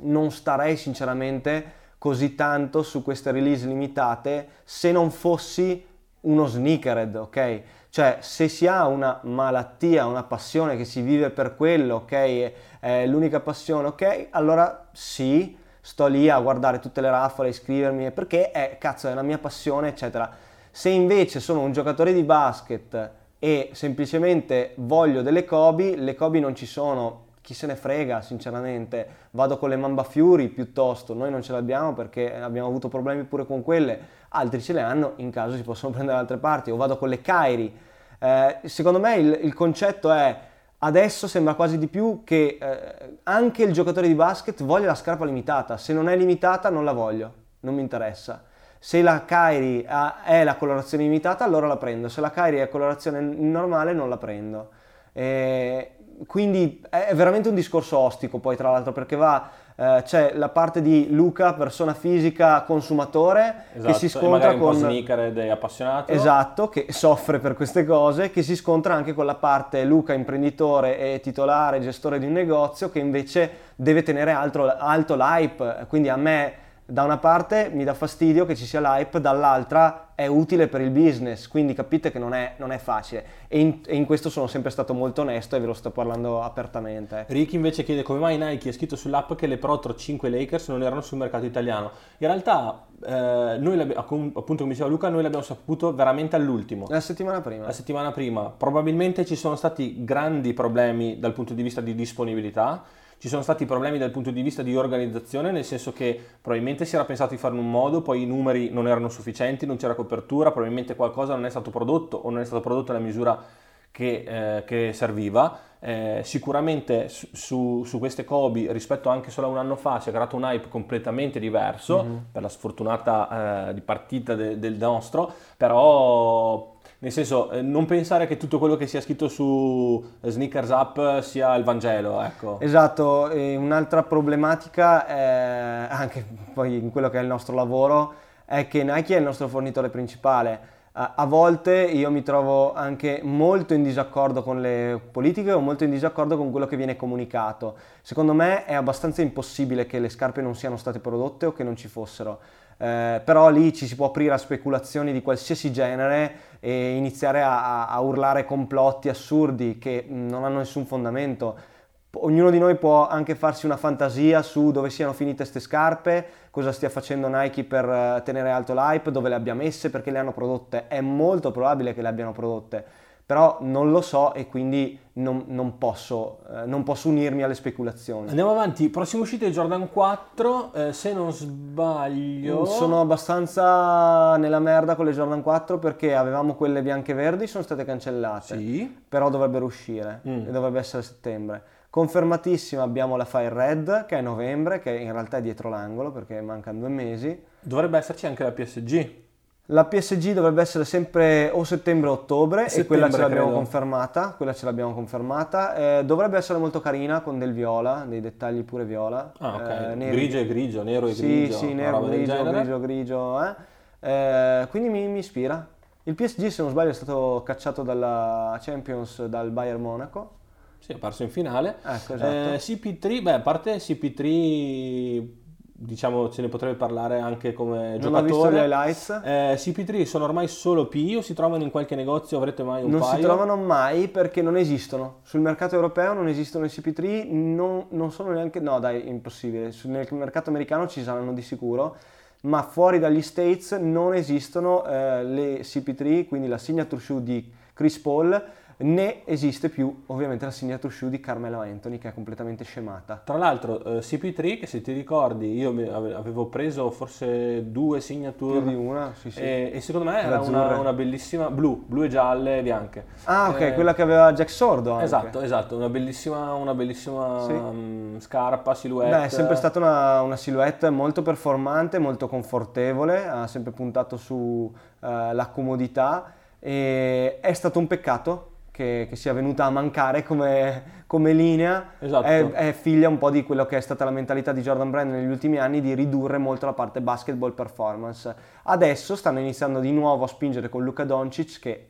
non 0.02 0.32
starei 0.32 0.76
sinceramente 0.78 1.82
così 1.98 2.36
tanto 2.36 2.84
su 2.84 3.02
queste 3.02 3.32
release 3.32 3.66
limitate 3.66 4.48
se 4.64 4.92
non 4.92 5.10
fossi 5.10 5.86
uno 6.22 6.46
sneakerhead, 6.46 7.16
ok? 7.16 7.62
Cioè, 7.90 8.18
se 8.22 8.48
si 8.48 8.66
ha 8.66 8.88
una 8.88 9.20
malattia, 9.24 10.06
una 10.06 10.24
passione 10.24 10.76
che 10.76 10.84
si 10.84 11.02
vive 11.02 11.30
per 11.30 11.56
quello, 11.56 11.96
ok? 11.96 12.52
È 12.80 13.06
l'unica 13.06 13.40
passione, 13.40 13.88
ok? 13.88 14.28
Allora 14.32 14.88
sì, 14.92 15.56
sto 15.80 16.08
lì 16.08 16.30
a 16.30 16.40
guardare 16.40 16.80
tutte 16.80 17.02
le 17.02 17.10
raffole, 17.10 17.50
iscrivermi, 17.50 18.12
perché 18.12 18.52
è, 18.52 18.78
cazzo, 18.80 19.10
è 19.10 19.14
la 19.14 19.22
mia 19.22 19.38
passione, 19.38 19.90
eccetera. 19.90 20.30
Se 20.72 20.90
invece 20.90 21.40
sono 21.40 21.60
un 21.60 21.72
giocatore 21.72 22.14
di 22.14 22.24
basket 22.24 23.12
e 23.38 23.70
semplicemente 23.74 24.74
voglio 24.78 25.22
delle 25.22 25.46
Kobe, 25.46 25.96
le 25.96 26.16
Kobe 26.16 26.40
non 26.40 26.56
ci 26.56 26.66
sono, 26.66 27.23
chi 27.44 27.54
se 27.54 27.68
ne 27.68 27.76
frega 27.76 28.22
sinceramente, 28.22 29.28
vado 29.32 29.58
con 29.58 29.68
le 29.68 29.76
Mamba 29.76 30.04
Fury 30.04 30.48
piuttosto, 30.48 31.14
noi 31.14 31.30
non 31.30 31.42
ce 31.42 31.52
l'abbiamo 31.52 31.94
perché 31.94 32.34
abbiamo 32.34 32.70
avuto 32.70 32.88
problemi 32.88 33.26
pure 33.26 33.46
con 33.46 33.62
quelle, 33.62 34.00
altri 34.30 34.62
ce 34.62 34.72
le 34.72 34.80
hanno, 34.80 35.14
in 35.18 35.30
caso 35.30 35.58
si 35.58 35.62
possono 35.62 35.92
prendere 35.94 36.16
da 36.16 36.22
altre 36.22 36.38
parti, 36.38 36.72
o 36.72 36.78
vado 36.78 36.98
con 36.98 37.10
le 37.10 37.20
Kairi. 37.20 37.78
Eh, 38.18 38.60
secondo 38.64 38.98
me 39.02 39.18
il, 39.18 39.40
il, 39.42 39.54
concetto 39.54 40.10
è, 40.10 40.40
adesso 40.78 41.28
sembra 41.28 41.56
quasi 41.56 41.78
di 41.78 41.88
più 41.88 42.22
che 42.24 42.58
eh, 42.62 43.18
anche 43.24 43.64
il 43.64 43.74
giocatore 43.74 44.08
di 44.08 44.16
basket 44.16 44.64
voglia 44.64 44.86
la 44.86 44.96
scarpa 44.96 45.26
limitata, 45.26 45.76
se 45.76 45.92
non 45.92 46.08
è 46.08 46.16
limitata 46.16 46.70
non 46.70 46.86
la 46.86 46.94
voglio, 46.94 47.34
non 47.60 47.76
mi 47.76 47.82
interessa. 47.82 48.42
Se 48.80 49.02
la 49.02 49.26
Kairi 49.26 49.82
è 49.82 50.44
la 50.46 50.56
colorazione 50.56 51.04
limitata 51.04 51.44
allora 51.44 51.68
la 51.68 51.78
prendo, 51.78 52.08
se 52.08 52.22
la 52.22 52.32
Kairi 52.32 52.60
è 52.60 52.70
colorazione 52.70 53.20
normale 53.20 53.92
non 53.92 54.08
la 54.08 54.18
prendo. 54.18 54.70
Eh, 55.12 55.92
quindi 56.28 56.82
è 56.90 57.14
veramente 57.14 57.50
un 57.50 57.56
discorso 57.56 57.98
ostico 57.98 58.40
poi 58.40 58.56
tra 58.56 58.72
l'altro 58.72 58.92
perché 58.92 59.16
va 59.16 59.50
eh, 59.76 60.02
c'è 60.06 60.34
la 60.36 60.50
parte 60.50 60.82
di 60.82 61.08
Luca, 61.10 61.54
persona 61.54 61.94
fisica, 61.94 62.62
consumatore, 62.62 63.66
esatto, 63.74 63.92
che 63.92 63.98
si 63.98 64.10
scontra 64.10 64.56
con... 64.56 64.76
sneaker 64.76 65.20
ed 65.20 65.38
appassionato. 65.38 66.12
Esatto, 66.12 66.70
che 66.70 66.88
soffre 66.90 67.40
per 67.40 67.56
queste 67.56 67.84
cose, 67.86 68.30
che 68.30 68.44
si 68.44 68.56
scontra 68.56 68.94
anche 68.94 69.14
con 69.14 69.26
la 69.26 69.36
parte 69.36 69.84
Luca, 69.84 70.14
imprenditore 70.14 70.98
e 71.00 71.20
titolare, 71.22 71.80
gestore 71.80 72.20
di 72.20 72.26
un 72.26 72.34
negozio, 72.34 72.92
che 72.92 73.00
invece 73.00 73.50
deve 73.76 74.04
tenere 74.04 74.32
alto, 74.32 74.72
alto 74.78 75.16
l'hype. 75.16 75.86
Quindi 75.88 76.10
a 76.10 76.18
me 76.18 76.54
da 76.86 77.04
una 77.04 77.18
parte 77.18 77.70
mi 77.74 77.86
dà 77.86 77.94
fastidio 77.94 78.46
che 78.46 78.56
ci 78.56 78.66
sia 78.66 78.82
l'hype, 78.82 79.22
dall'altra 79.22 80.12
è 80.16 80.28
utile 80.28 80.68
per 80.68 80.82
il 80.82 80.90
business, 80.90 81.48
quindi 81.48 81.74
capite 81.74 82.12
che 82.12 82.20
non 82.20 82.34
è, 82.34 82.56
non 82.58 82.72
è 82.72 82.78
facile. 82.78 83.26
E 83.48 83.60
in, 83.60 83.80
e 83.86 83.96
in, 83.96 84.06
questo 84.06 84.30
sono 84.30 84.48
sempre 84.48 84.70
stato 84.70 84.94
molto 84.94 85.22
onesto 85.22 85.56
e 85.56 85.60
ve 85.60 85.66
lo 85.66 85.74
sto 85.74 85.92
parlando 85.92 86.42
apertamente. 86.42 87.26
Ricky 87.30 87.56
invece 87.56 87.84
chiede 87.84 88.04
come 88.04 88.20
mai 88.20 88.38
Nike 88.38 88.70
ha 88.70 88.74
scritto 88.74 88.96
sull'app 88.96 89.34
che 89.34 89.48
le 89.48 89.58
Pro 89.58 89.80
5 89.96 90.30
Lakers 90.30 90.68
non 90.68 90.84
erano 90.84 91.02
sul 91.02 91.18
mercato 91.18 91.46
italiano. 91.46 91.90
In 92.18 92.28
realtà, 92.28 92.86
eh, 93.02 93.58
noi 93.60 93.80
appunto 93.96 94.44
come 94.44 94.70
diceva 94.70 94.90
Luca, 94.90 95.10
noi 95.10 95.24
l'abbiamo 95.24 95.44
saputo 95.44 95.96
veramente 95.96 96.36
all'ultimo. 96.36 96.86
La 96.90 97.00
settimana 97.00 97.42
prima. 97.42 97.66
La 97.66 97.72
settimana 97.72 98.12
prima. 98.12 98.54
Probabilmente 98.56 99.26
ci 99.26 99.36
sono 99.36 99.56
stati 99.56 100.04
grandi 100.04 100.54
problemi 100.54 101.18
dal 101.18 101.34
punto 101.34 101.54
di 101.54 101.64
vista 101.64 101.82
di 101.82 101.96
disponibilità 101.96 102.84
ci 103.24 103.30
sono 103.30 103.42
stati 103.42 103.66
problemi 103.66 103.98
dal 103.98 104.12
punto 104.12 104.32
di 104.32 104.42
vista 104.42 104.64
di 104.64 104.76
organizzazione, 104.76 105.52
nel 105.52 105.64
senso 105.64 105.94
che 105.94 106.22
probabilmente 106.42 106.84
si 106.84 106.96
era 106.96 107.06
pensato 107.06 107.34
di 107.34 107.40
fare 107.40 107.54
in 107.54 107.62
un 107.62 107.72
modo, 107.72 108.02
poi 108.02 108.24
i 108.24 108.26
numeri 108.26 108.70
non 108.70 108.86
erano 108.86 109.08
sufficienti, 109.08 109.66
non 109.66 109.78
c'era 109.78 109.96
copertura, 109.96 110.52
probabilmente 110.52 110.94
qualcosa 110.94 111.34
non 111.34 111.46
è 111.46 111.50
stato 111.50 111.70
prodotto 111.70 112.18
o 112.18 112.30
non 112.30 112.42
è 112.42 112.44
stato 112.44 112.60
prodotto 112.60 112.92
nella 112.92 113.06
misura 113.06 113.42
che, 113.90 114.26
eh, 114.28 114.64
che 114.66 114.92
serviva. 114.92 115.58
Eh, 115.80 116.20
sicuramente 116.26 117.08
su, 117.08 117.86
su, 117.86 117.98
queste 117.98 118.26
Kobe 118.26 118.70
rispetto 118.74 119.08
anche 119.08 119.32
solo 119.32 119.48
a 119.48 119.52
un 119.52 119.58
anno 119.58 119.78
fa 119.78 120.02
si 120.02 120.10
è 120.10 120.12
creato 120.12 120.36
un 120.36 120.44
hype 120.44 120.68
completamente 120.68 121.40
diverso 121.40 122.04
mm-hmm. 122.04 122.18
per 122.30 122.42
la 122.42 122.50
sfortunata 122.50 123.70
eh, 123.70 123.82
partita 123.84 124.36
de, 124.36 124.60
del 124.60 124.76
nostro, 124.76 125.32
però 125.56 126.73
nel 127.04 127.12
senso, 127.12 127.52
eh, 127.52 127.62
non 127.62 127.86
pensare 127.86 128.28
che 128.28 128.38
tutto 128.38 128.58
quello 128.58 128.78
che 128.78 128.88
sia 128.88 129.02
scritto 129.02 129.28
su 129.28 130.02
Sneakers 130.22 130.70
Up 130.70 131.20
sia 131.20 131.54
il 131.56 131.66
Vangelo, 131.66 132.22
ecco. 132.22 132.62
Esatto, 132.62 133.30
e 133.30 133.58
un'altra 133.58 134.04
problematica, 134.04 135.06
è, 135.06 135.88
anche 135.90 136.26
poi 136.54 136.78
in 136.78 136.92
quello 136.92 137.10
che 137.10 137.20
è 137.20 137.22
il 137.22 137.28
nostro 137.28 137.56
lavoro, 137.56 138.14
è 138.46 138.70
che 138.70 138.86
Nike 138.86 139.16
è 139.16 139.18
il 139.18 139.26
nostro 139.26 139.50
fornitore 139.50 139.90
principale. 139.90 140.72
A 140.94 141.26
volte 141.26 141.74
io 141.74 142.12
mi 142.12 142.22
trovo 142.22 142.74
anche 142.74 143.20
molto 143.24 143.74
in 143.74 143.82
disaccordo 143.82 144.44
con 144.44 144.62
le 144.62 145.02
politiche 145.12 145.52
o 145.52 145.60
molto 145.60 145.84
in 145.84 145.90
disaccordo 145.90 146.38
con 146.38 146.52
quello 146.52 146.68
che 146.68 146.78
viene 146.78 146.96
comunicato. 146.96 147.76
Secondo 148.02 148.34
me 148.34 148.64
è 148.64 148.76
abbastanza 148.76 149.24
impossibile 149.24 149.88
che 149.88 149.98
le 149.98 150.08
scarpe 150.08 150.42
non 150.42 150.56
siano 150.56 150.78
state 150.78 151.00
prodotte 151.00 151.48
o 151.48 151.52
che 151.52 151.64
non 151.64 151.76
ci 151.76 151.88
fossero. 151.88 152.40
Eh, 152.78 153.22
però 153.24 153.50
lì 153.50 153.74
ci 153.74 153.88
si 153.88 153.96
può 153.96 154.08
aprire 154.08 154.34
a 154.34 154.38
speculazioni 154.38 155.12
di 155.12 155.22
qualsiasi 155.22 155.72
genere 155.72 156.36
e 156.60 156.96
iniziare 156.96 157.42
a, 157.42 157.88
a 157.88 158.00
urlare 158.00 158.46
complotti 158.46 159.10
assurdi 159.10 159.78
che 159.78 160.06
non 160.08 160.44
hanno 160.44 160.60
nessun 160.60 160.86
fondamento. 160.86 161.72
Ognuno 162.16 162.52
di 162.52 162.60
noi 162.60 162.76
può 162.76 163.08
anche 163.08 163.34
farsi 163.36 163.66
una 163.66 163.78
fantasia 163.78 164.42
su 164.44 164.72
dove 164.72 164.90
siano 164.90 165.14
finite 165.14 165.38
queste 165.38 165.60
scarpe, 165.60 166.26
cosa 166.52 166.72
stia 166.72 166.90
facendo 166.90 167.28
Nike 167.28 167.64
per 167.64 167.90
eh, 167.90 168.22
tenere 168.24 168.52
alto 168.52 168.74
l'hype, 168.74 169.12
dove 169.12 169.30
le 169.30 169.36
abbia 169.36 169.56
messe, 169.56 169.90
perché 169.90 170.12
le 170.12 170.20
hanno 170.20 170.32
prodotte. 170.32 170.88
È 170.88 171.02
molto 171.02 171.52
probabile 171.52 171.94
che 171.94 172.02
le 172.02 172.08
abbiano 172.08 172.32
prodotte 172.32 173.03
però 173.26 173.58
non 173.62 173.92
lo 173.92 174.02
so 174.02 174.34
e 174.34 174.48
quindi 174.48 175.00
non, 175.14 175.46
non, 175.48 175.78
posso, 175.78 176.40
eh, 176.50 176.66
non, 176.66 176.84
posso, 176.84 177.10
unirmi 177.10 177.44
alle 177.44 177.54
speculazioni. 177.54 178.30
Andiamo 178.30 178.52
avanti, 178.52 178.90
prossima 178.90 179.22
uscita 179.22 179.46
di 179.46 179.52
Jordan 179.52 179.90
4, 179.92 180.74
eh, 180.74 180.94
se 180.94 181.14
non 181.14 181.32
sbaglio... 181.32 182.66
Sono 182.66 183.00
abbastanza 183.00 184.36
nella 184.38 184.60
merda 184.60 184.96
con 184.96 185.06
le 185.06 185.12
Jordan 185.12 185.42
4 185.42 185.78
perché 185.80 186.16
avevamo 186.16 186.56
quelle 186.56 186.82
bianche 186.82 187.12
e 187.12 187.16
verdi, 187.16 187.48
sono 187.48 187.64
state 187.64 187.86
cancellate, 187.86 188.58
sì. 188.58 189.02
però 189.08 189.30
dovrebbero 189.30 189.66
uscire 189.66 190.22
mm. 190.28 190.48
e 190.48 190.52
dovrebbe 190.52 190.80
essere 190.80 191.00
a 191.00 191.06
settembre. 191.06 191.64
Confermatissima 191.90 192.82
abbiamo 192.82 193.16
la 193.16 193.26
Fire 193.26 193.54
Red 193.54 194.06
che 194.08 194.18
è 194.18 194.22
novembre, 194.22 194.80
che 194.80 194.90
in 194.90 195.12
realtà 195.12 195.38
è 195.38 195.42
dietro 195.42 195.70
l'angolo 195.70 196.12
perché 196.12 196.42
mancano 196.42 196.80
due 196.80 196.90
mesi. 196.90 197.40
Dovrebbe 197.62 198.00
esserci 198.00 198.26
anche 198.26 198.44
la 198.44 198.52
PSG. 198.52 199.22
La 199.68 199.86
PSG 199.86 200.34
dovrebbe 200.34 200.62
essere 200.62 200.84
sempre 200.84 201.50
o 201.50 201.64
settembre 201.64 202.10
o 202.10 202.14
ottobre 202.14 202.68
settembre, 202.68 202.82
e 202.82 202.86
quella 202.86 203.10
ce 203.10 203.18
l'abbiamo 203.18 203.44
credo. 203.44 203.56
confermata, 203.56 204.34
quella 204.36 204.54
ce 204.54 204.66
l'abbiamo 204.66 204.94
confermata. 204.94 206.00
Eh, 206.00 206.06
dovrebbe 206.06 206.36
essere 206.36 206.60
molto 206.60 206.82
carina 206.82 207.22
con 207.22 207.40
del 207.40 207.54
viola, 207.54 208.04
dei 208.06 208.20
dettagli 208.20 208.64
pure 208.64 208.84
viola. 208.84 209.32
Ah, 209.40 209.56
ok. 209.56 210.02
Eh, 210.02 210.10
grigio 210.10 210.38
e 210.40 210.48
grigio, 210.48 210.84
nero 210.84 211.08
e 211.08 211.14
sì, 211.14 211.22
grigio. 211.22 211.58
Sì, 211.58 211.74
nero, 211.74 212.02
grigio, 212.02 212.44
grigio, 212.44 212.80
grigio, 212.82 213.42
eh. 213.42 213.56
eh. 214.02 214.68
quindi 214.70 214.90
mi, 214.90 215.08
mi, 215.08 215.20
ispira. 215.20 215.66
Il 216.04 216.16
PSG, 216.16 216.48
se 216.48 216.62
non 216.62 216.72
sbaglio, 216.72 216.90
è 216.90 216.94
stato 216.94 217.42
cacciato 217.46 217.84
dalla 217.84 218.60
Champions 218.62 219.24
dal 219.28 219.50
Bayern 219.52 219.82
Monaco. 219.82 220.32
Sì, 220.80 220.92
ha 220.92 220.98
perso 220.98 221.24
in 221.24 221.30
finale. 221.30 221.78
Ecco, 221.86 222.16
esatto. 222.16 222.26
Eh, 222.26 222.58
CP3, 222.58 223.22
beh, 223.22 223.32
a 223.32 223.40
parte 223.40 223.78
CP3 223.78 225.42
diciamo 225.86 226.30
ce 226.30 226.42
ne 226.42 226.48
potrebbe 226.48 226.76
parlare 226.76 227.20
anche 227.20 227.54
come 227.54 227.98
giocatore. 228.00 228.10
Non 228.10 228.16
ho 228.16 228.24
visto 228.24 228.50
le 228.50 228.62
highlights. 228.62 229.22
Eh, 229.24 229.54
CP3 229.56 230.04
sono 230.06 230.24
ormai 230.24 230.48
solo 230.48 230.88
P 230.88 231.14
o 231.18 231.22
si 231.22 231.34
trovano 231.34 231.64
in 231.64 231.72
qualche 231.72 231.96
negozio? 231.96 232.38
Avrete 232.38 232.64
mai 232.64 232.84
un 232.84 232.90
non 232.90 233.00
paio? 233.02 233.12
Non 233.12 233.20
si 233.22 233.26
trovano 233.26 233.56
mai 233.58 234.08
perché 234.08 234.42
non 234.42 234.58
esistono. 234.58 235.18
Sul 235.24 235.42
mercato 235.42 235.76
europeo 235.76 236.14
non 236.14 236.28
esistono 236.28 236.66
i 236.66 236.70
CP3, 236.70 237.32
non, 237.32 237.86
non 237.90 238.12
sono 238.12 238.32
neanche... 238.32 238.60
No 238.60 238.80
dai, 238.80 239.08
impossibile. 239.08 239.74
Nel 239.84 240.08
mercato 240.12 240.50
americano 240.50 240.88
ci 240.88 241.04
saranno 241.04 241.34
di 241.34 241.42
sicuro, 241.42 241.98
ma 242.42 242.64
fuori 242.64 243.00
dagli 243.00 243.22
States 243.22 243.72
non 243.74 244.14
esistono 244.14 244.86
eh, 244.86 245.24
le 245.24 245.60
CP3, 245.62 246.28
quindi 246.28 246.48
la 246.48 246.58
signature 246.58 247.02
shoe 247.02 247.22
di 247.22 247.52
Chris 247.74 248.00
Paul 248.00 248.42
né 248.78 249.26
esiste 249.26 249.70
più 249.70 250.04
ovviamente 250.08 250.46
la 250.46 250.52
signature 250.52 250.92
shoe 250.94 251.10
di 251.10 251.20
Carmelo 251.20 251.62
Anthony 251.62 251.98
che 251.98 252.10
è 252.10 252.14
completamente 252.14 252.64
scemata. 252.64 253.22
Tra 253.24 253.38
l'altro 253.38 253.84
eh, 253.84 254.00
CP3 254.00 254.60
che 254.60 254.68
se 254.68 254.82
ti 254.82 254.92
ricordi 254.94 255.56
io 255.56 255.70
avevo 255.70 256.48
preso 256.48 256.90
forse 256.92 257.72
due 257.72 258.02
signature 258.02 258.60
più 258.60 258.70
di 258.70 258.76
una, 258.76 259.14
sì, 259.14 259.32
sì. 259.32 259.40
E, 259.40 259.72
e 259.74 259.82
secondo 259.82 260.10
me 260.10 260.22
era 260.22 260.40
una, 260.42 260.78
una, 260.78 260.94
bellissima 260.94 261.50
blu, 261.50 261.84
blu 261.86 262.04
e 262.04 262.08
gialle 262.10 262.60
e 262.60 262.62
bianche. 262.62 263.06
Ah 263.26 263.50
ok, 263.50 263.62
eh, 263.62 263.74
quella 263.74 263.94
che 263.94 264.02
aveva 264.02 264.34
Jack 264.34 264.50
Sordo 264.50 264.92
anche. 264.92 265.06
Esatto, 265.06 265.42
esatto, 265.42 265.76
una 265.76 265.90
bellissima, 265.90 266.54
una 266.54 266.74
bellissima 266.74 267.42
sì. 267.42 267.52
um, 267.52 268.20
scarpa, 268.20 268.74
silhouette. 268.74 269.16
Beh, 269.16 269.26
è 269.26 269.30
sempre 269.30 269.56
stata 269.56 269.80
una, 269.80 270.22
una 270.22 270.36
silhouette 270.36 270.90
molto 270.90 271.22
performante, 271.22 272.00
molto 272.00 272.28
confortevole, 272.28 273.28
ha 273.28 273.48
sempre 273.48 273.72
puntato 273.72 274.18
sulla 274.18 274.72
uh, 275.00 275.52
comodità 275.52 276.34
e 276.60 277.40
è 277.42 277.54
stato 277.54 277.80
un 277.80 277.88
peccato 277.88 278.52
che, 278.74 279.06
che 279.08 279.16
sia 279.16 279.34
venuta 279.34 279.66
a 279.66 279.70
mancare 279.70 280.24
come, 280.24 281.04
come 281.06 281.32
linea, 281.32 281.92
Esatto. 282.00 282.26
è, 282.26 282.50
è 282.50 282.74
figlia 282.74 283.08
un 283.08 283.20
po' 283.20 283.30
di 283.30 283.44
quello 283.44 283.68
che 283.68 283.78
è 283.78 283.82
stata 283.82 284.04
la 284.04 284.10
mentalità 284.10 284.52
di 284.52 284.62
Jordan 284.62 284.90
Brand 284.90 285.12
negli 285.12 285.30
ultimi 285.30 285.60
anni 285.60 285.80
di 285.80 285.94
ridurre 285.94 286.40
molto 286.40 286.66
la 286.66 286.74
parte 286.74 287.00
basketball 287.00 287.54
performance. 287.54 288.36
Adesso 288.64 289.16
stanno 289.16 289.38
iniziando 289.38 289.80
di 289.80 289.92
nuovo 289.92 290.24
a 290.24 290.28
spingere 290.28 290.70
con 290.70 290.84
Luka 290.84 291.04
Doncic 291.04 291.60
che 291.60 291.90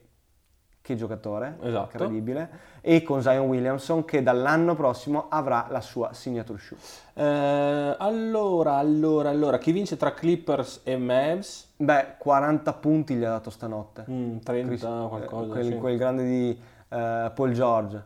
che 0.83 0.95
giocatore, 0.97 1.55
Esatto. 1.61 1.91
incredibile, 1.93 2.49
e 2.81 3.03
con 3.03 3.21
Zion 3.21 3.47
Williamson 3.47 4.03
che 4.03 4.21
dall'anno 4.21 4.75
prossimo 4.75 5.27
avrà 5.29 5.67
la 5.69 5.79
sua 5.79 6.11
signature 6.11 6.59
shoe. 6.59 6.77
Eh, 7.13 7.95
allora, 7.97 8.73
allora, 8.75 9.29
allora, 9.29 9.57
chi 9.59 9.71
vince 9.71 9.95
tra 9.95 10.13
Clippers 10.13 10.81
e 10.83 10.97
Mavs? 10.97 11.71
Beh, 11.77 12.15
40 12.17 12.73
punti 12.73 13.15
gli 13.15 13.23
ha 13.23 13.29
dato 13.29 13.49
stanotte. 13.49 14.03
Mm, 14.09 14.39
30 14.39 14.67
Chris- 14.67 14.83
eh, 14.83 15.07
qualcosa. 15.07 15.51
quel, 15.53 15.65
sì. 15.65 15.77
quel 15.77 15.97
grande 15.97 16.23
di 16.25 16.49
eh, 16.89 17.31
Paul 17.33 17.51
George. 17.53 18.03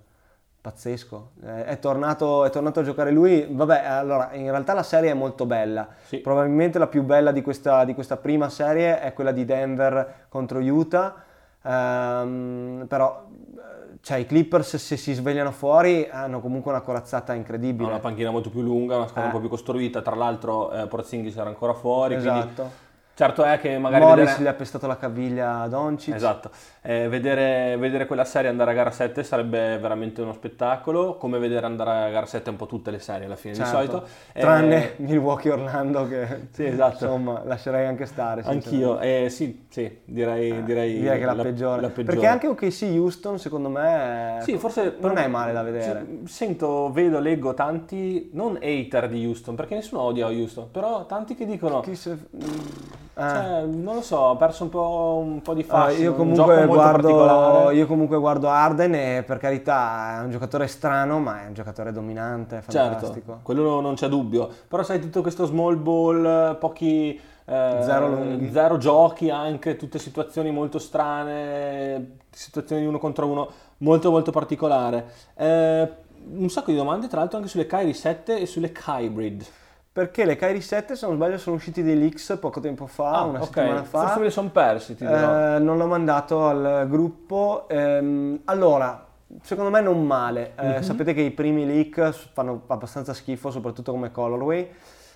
Pazzesco. 0.62 1.32
Eh, 1.44 1.66
è, 1.66 1.80
tornato, 1.80 2.46
è 2.46 2.52
tornato 2.52 2.82
a 2.82 2.84
giocare 2.84 3.10
lui. 3.10 3.48
Vabbè, 3.50 3.86
allora, 3.86 4.34
in 4.34 4.52
realtà 4.52 4.74
la 4.74 4.84
serie 4.84 5.10
è 5.10 5.16
molto 5.16 5.48
bella. 5.48 5.88
Sì. 6.04 6.20
Probabilmente 6.20 6.78
la 6.78 6.88
più 6.88 7.02
bella 7.02 7.32
di 7.32 7.42
questa, 7.42 7.86
di 7.86 7.96
questa 7.96 8.18
prima 8.18 8.50
serie 8.50 9.00
è 9.00 9.14
quella 9.14 9.32
di 9.32 9.46
Denver 9.46 10.26
contro 10.30 10.60
Utah. 10.60 11.24
Ehm, 11.64 12.86
però, 12.88 13.26
eh, 13.30 13.98
cioè, 14.02 14.18
i 14.18 14.26
Clippers 14.26 14.76
se 14.78 14.98
si 14.98 15.14
svegliano 15.14 15.52
fuori 15.52 16.08
hanno 16.10 16.40
comunque 16.40 16.72
una 16.72 16.82
corazzata 16.82 17.34
Ha 17.34 17.36
incredibile. 17.36 17.90
una 17.90 18.00
panchina 18.00 18.30
molto 18.32 18.50
più 18.50 18.62
lunga, 18.62 18.96
una 18.98 19.08
squadra 19.08 19.24
Eh. 19.24 19.26
un 19.28 19.32
po' 19.34 19.40
più 19.40 19.50
costruita. 19.50 20.02
Tra 20.02 20.16
l'altro, 20.16 20.72
eh, 20.72 20.88
Porzingis 20.88 21.36
era 21.36 21.50
ancora 21.50 21.74
fuori. 21.74 22.16
quindi 22.18 22.40
Esatto. 22.40 22.86
Certo 23.18 23.44
è 23.44 23.60
che 23.60 23.80
magari 23.80 24.04
Morris 24.04 24.26
vedere... 24.26 24.44
gli 24.44 24.48
ha 24.48 24.54
pestato 24.54 24.86
la 24.86 24.96
caviglia 24.96 25.62
a 25.62 25.68
Doncic. 25.68 26.14
Esatto, 26.14 26.52
Eh, 26.84 27.10
vedere, 27.10 27.76
vedere 27.78 28.06
quella 28.06 28.24
serie 28.24 28.48
andare 28.50 28.72
a 28.72 28.74
gara 28.76 28.92
7 28.92 29.24
sarebbe 29.24 29.78
veramente 29.80 30.22
uno 30.22 30.34
spettacolo, 30.34 31.18
come 31.18 31.40
vedere 31.40 31.66
andare 31.66 32.06
a 32.06 32.10
gara 32.12 32.26
7 32.28 32.52
un 32.52 32.56
po' 32.58 32.68
tutte 32.68 32.92
le 32.92 33.00
serie 33.00 33.26
alla 33.26 33.36
fine 33.36 33.56
Certo. 33.56 33.70
di 33.72 33.76
solito. 33.88 34.08
Eh, 34.34 34.40
Tranne 34.40 34.94
Milwaukee 35.04 35.52
Orlando 35.52 36.08
che 36.08 36.48
Sì, 36.52 36.66
esatto. 36.66 37.06
insomma 37.06 37.42
lascerei 37.44 37.88
anche 37.88 38.06
stare. 38.06 38.44
Anch'io, 38.46 39.00
eh, 39.00 39.28
sì, 39.30 39.66
sì, 39.68 40.00
direi, 40.06 40.64
direi, 40.64 41.00
Direi 41.00 41.18
che 41.18 41.24
è 41.24 41.26
la, 41.36 41.42
peggiore. 41.44 41.82
la 41.82 41.88
peggiore. 41.90 42.14
Perché 42.18 42.28
anche 42.28 42.48
OKC 42.48 42.84
Houston 42.98 43.40
secondo 43.40 43.70
me 43.70 44.38
Sì, 44.44 44.58
forse 44.58 44.96
non 45.00 45.18
è 45.18 45.28
male 45.28 45.52
da 45.54 45.64
vedere. 45.64 46.06
Sì, 46.26 46.34
Sento, 46.48 46.92
vedo, 46.92 47.20
leggo 47.20 47.54
tanti, 47.56 48.30
non 48.34 48.58
hater 48.62 49.10
di 49.10 49.26
Houston, 49.26 49.56
perché 49.56 49.74
nessuno 49.76 50.04
odia 50.04 50.28
Houston, 50.28 50.70
però 50.72 51.06
tanti 51.08 51.34
che 51.36 51.46
dicono, 51.48 51.80
Chi 51.82 51.96
se- 51.96 52.12
eh. 52.12 53.06
Cioè, 53.18 53.66
non 53.66 53.96
lo 53.96 54.02
so, 54.02 54.30
ha 54.30 54.36
perso 54.36 54.64
un 54.64 54.70
po', 54.70 55.22
un 55.24 55.42
po' 55.42 55.54
di 55.54 55.66
Ah, 55.70 55.86
fascino, 55.86 56.04
io, 56.04 56.12
un 56.12 56.18
comunque 56.18 56.66
guardo, 56.68 57.72
io 57.72 57.88
comunque 57.88 58.18
guardo 58.18 58.48
Arden 58.50 58.94
e 58.96 59.24
per 59.26 59.38
carità 59.40 60.20
è 60.20 60.24
un 60.24 60.30
giocatore 60.32 60.68
strano 60.68 61.20
ma 61.20 61.44
è 61.44 61.48
un 61.48 61.54
giocatore 61.54 61.92
dominante, 61.92 62.62
fantastico. 62.62 63.26
Certo, 63.26 63.40
quello 63.44 63.80
non 63.82 63.96
c'è 63.96 64.08
dubbio. 64.08 64.50
Però 64.68 64.84
sai, 64.84 65.00
tutto 65.00 65.22
questo 65.22 65.46
small 65.46 65.82
ball, 65.82 66.58
pochi... 66.60 67.20
eh, 67.46 67.78
Zero 67.82 68.38
zero 68.52 68.78
giochi 68.78 69.30
anche, 69.30 69.76
tutte 69.78 70.00
situazioni 70.00 70.52
molto 70.52 70.80
strane, 70.80 72.18
situazioni 72.30 72.82
di 72.82 72.88
uno 72.88 73.00
contro 73.00 73.26
uno, 73.28 73.50
molto 73.78 74.12
molto 74.12 74.32
particolare. 74.32 75.06
Eh, 75.36 75.90
un 76.30 76.50
sacco 76.50 76.72
di 76.72 76.78
domande 76.78 77.08
tra 77.08 77.20
l'altro 77.20 77.38
anche 77.38 77.50
sulle 77.50 77.66
Kyrie 77.66 77.94
7 77.94 78.40
e 78.40 78.46
sulle 78.46 78.72
Hybrid. 78.86 79.46
Perché 79.98 80.26
le 80.26 80.36
Kyrie 80.36 80.62
7 80.62 80.96
se 80.96 81.08
non 81.08 81.16
sbaglio 81.16 81.40
sono 81.40 81.56
usciti 81.56 81.82
dei 81.82 81.98
leaks 81.98 82.38
poco 82.40 82.60
tempo 82.60 82.86
fa, 82.86 83.24
una 83.24 83.40
Ah, 83.40 83.42
ok. 83.42 83.46
settimana 83.48 83.84
fa. 83.84 84.00
Forse 84.02 84.20
me 84.20 84.26
li 84.26 84.32
sono 84.32 84.50
persi, 84.52 84.96
ti 84.96 85.04
dirò. 85.04 85.56
Eh, 85.56 85.58
non 85.60 85.76
l'ho 85.80 85.88
mandato 85.88 86.46
al 86.46 86.86
gruppo. 86.88 87.66
Ehm, 87.68 88.42
allora, 88.46 89.08
secondo 89.42 89.72
me 89.72 89.82
non 89.82 90.06
male. 90.06 90.52
Eh, 90.56 90.68
Mhm. 90.68 90.82
Sapete 90.84 91.16
che 91.16 91.22
i 91.22 91.32
primi 91.32 91.66
leak 91.66 92.12
fanno 92.32 92.62
abbastanza 92.68 93.16
schifo, 93.16 93.50
soprattutto 93.50 93.92
come 93.92 94.12
colorway. 94.12 94.70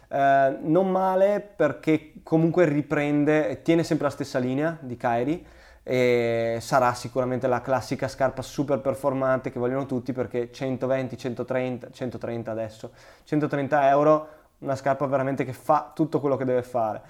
Eh, 0.08 0.58
non 0.64 0.90
male 0.90 1.48
perché 1.56 2.14
comunque 2.24 2.66
riprende, 2.66 3.62
tiene 3.62 3.84
sempre 3.84 4.08
la 4.08 4.12
stessa 4.14 4.40
linea 4.40 4.76
di 4.80 4.98
Kyrie 4.98 5.44
e 5.84 6.58
sarà 6.60 6.96
sicuramente 6.96 7.46
la 7.48 7.62
classica 7.62 8.08
scarpa 8.08 8.42
super 8.42 8.80
performante 8.80 9.52
che 9.52 9.60
vogliono 9.60 9.86
tutti 9.86 10.12
perché 10.12 10.52
120, 10.52 11.18
130, 11.20 11.90
130 11.92 12.50
adesso, 12.50 12.92
130 13.26 13.88
euro, 13.88 14.28
una 14.62 14.76
scarpa 14.76 15.06
veramente 15.06 15.44
che 15.46 15.54
fa 15.54 15.92
tutto 15.94 16.20
quello 16.20 16.38
che 16.38 16.46
deve 16.46 16.64
fare. 16.64 17.02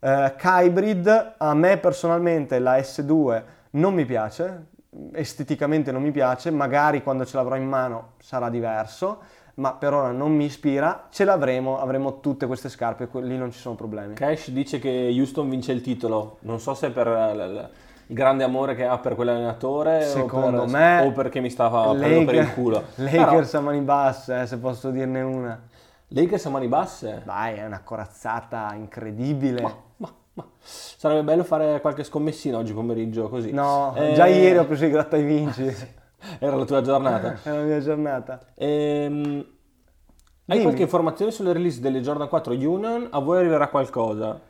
Eh, 0.00 0.34
Kybrid, 0.36 1.34
a 1.38 1.54
me 1.54 1.76
personalmente 1.78 2.58
la 2.58 2.76
S2 2.78 3.42
non 3.70 3.94
mi 3.94 4.04
piace, 4.04 4.66
esteticamente 5.12 5.92
non 5.92 6.02
mi 6.02 6.10
piace, 6.10 6.50
magari 6.50 7.02
quando 7.02 7.24
ce 7.24 7.36
l'avrò 7.36 7.56
in 7.56 7.66
mano 7.66 8.12
sarà 8.18 8.48
diverso, 8.48 9.18
ma 9.54 9.72
per 9.74 9.92
ora 9.92 10.10
non 10.12 10.32
mi 10.34 10.44
ispira, 10.44 11.06
ce 11.10 11.24
l'avremo, 11.24 11.80
avremo 11.80 12.20
tutte 12.20 12.46
queste 12.46 12.68
scarpe, 12.68 13.08
lì 13.20 13.36
non 13.36 13.50
ci 13.52 13.58
sono 13.58 13.74
problemi. 13.74 14.14
Cash 14.14 14.50
dice 14.50 14.78
che 14.78 15.08
Houston 15.16 15.48
vince 15.48 15.72
il 15.72 15.80
titolo, 15.80 16.38
non 16.40 16.60
so 16.60 16.74
se 16.74 16.90
per 16.90 17.06
l- 17.08 17.68
il 18.10 18.14
grande 18.14 18.42
amore 18.42 18.74
che 18.74 18.86
ha 18.86 18.96
per 18.98 19.14
quell'allenatore 19.14 19.98
o, 19.98 20.08
Secondo 20.08 20.62
per- 20.64 20.70
me 20.70 21.00
o 21.06 21.12
perché 21.12 21.40
mi 21.40 21.50
stava 21.50 21.90
prendendo 21.90 22.24
per 22.26 22.34
il 22.34 22.40
Laker- 22.40 22.54
culo. 22.54 22.82
Lakers 22.94 23.54
a 23.54 23.60
mani 23.60 23.80
basse, 23.80 24.40
eh, 24.42 24.46
se 24.46 24.58
posso 24.58 24.90
dirne 24.90 25.20
una. 25.20 25.60
Lakers 26.10 26.46
a 26.46 26.50
mani 26.50 26.68
basse? 26.68 27.22
Dai, 27.24 27.56
è 27.56 27.66
una 27.66 27.82
corazzata 27.82 28.72
incredibile. 28.74 29.60
Ma, 29.60 29.74
ma, 29.96 30.12
ma. 30.34 30.46
Sarebbe 30.58 31.22
bello 31.22 31.44
fare 31.44 31.80
qualche 31.82 32.02
scommessina 32.02 32.56
oggi 32.56 32.72
pomeriggio 32.72 33.28
così. 33.28 33.52
No, 33.52 33.94
Eh, 33.94 34.14
già 34.14 34.26
ieri 34.26 34.56
ho 34.56 34.64
preso 34.64 34.86
i 34.86 34.90
gratta 34.90 35.16
e 35.18 35.22
vinci. 35.22 35.64
Era 36.40 36.56
la 36.56 36.64
tua 36.64 36.80
giornata. 36.80 37.38
È 37.44 37.50
la 37.50 37.62
mia 37.62 37.80
giornata. 37.80 38.40
Ehm, 38.54 39.44
hai 40.46 40.62
qualche 40.62 40.82
informazione 40.82 41.30
sulle 41.30 41.52
release 41.52 41.80
delle 41.80 42.00
Jordan 42.00 42.28
4 42.28 42.54
Union? 42.54 43.08
A 43.10 43.18
voi 43.18 43.38
arriverà 43.38 43.68
qualcosa? 43.68 44.40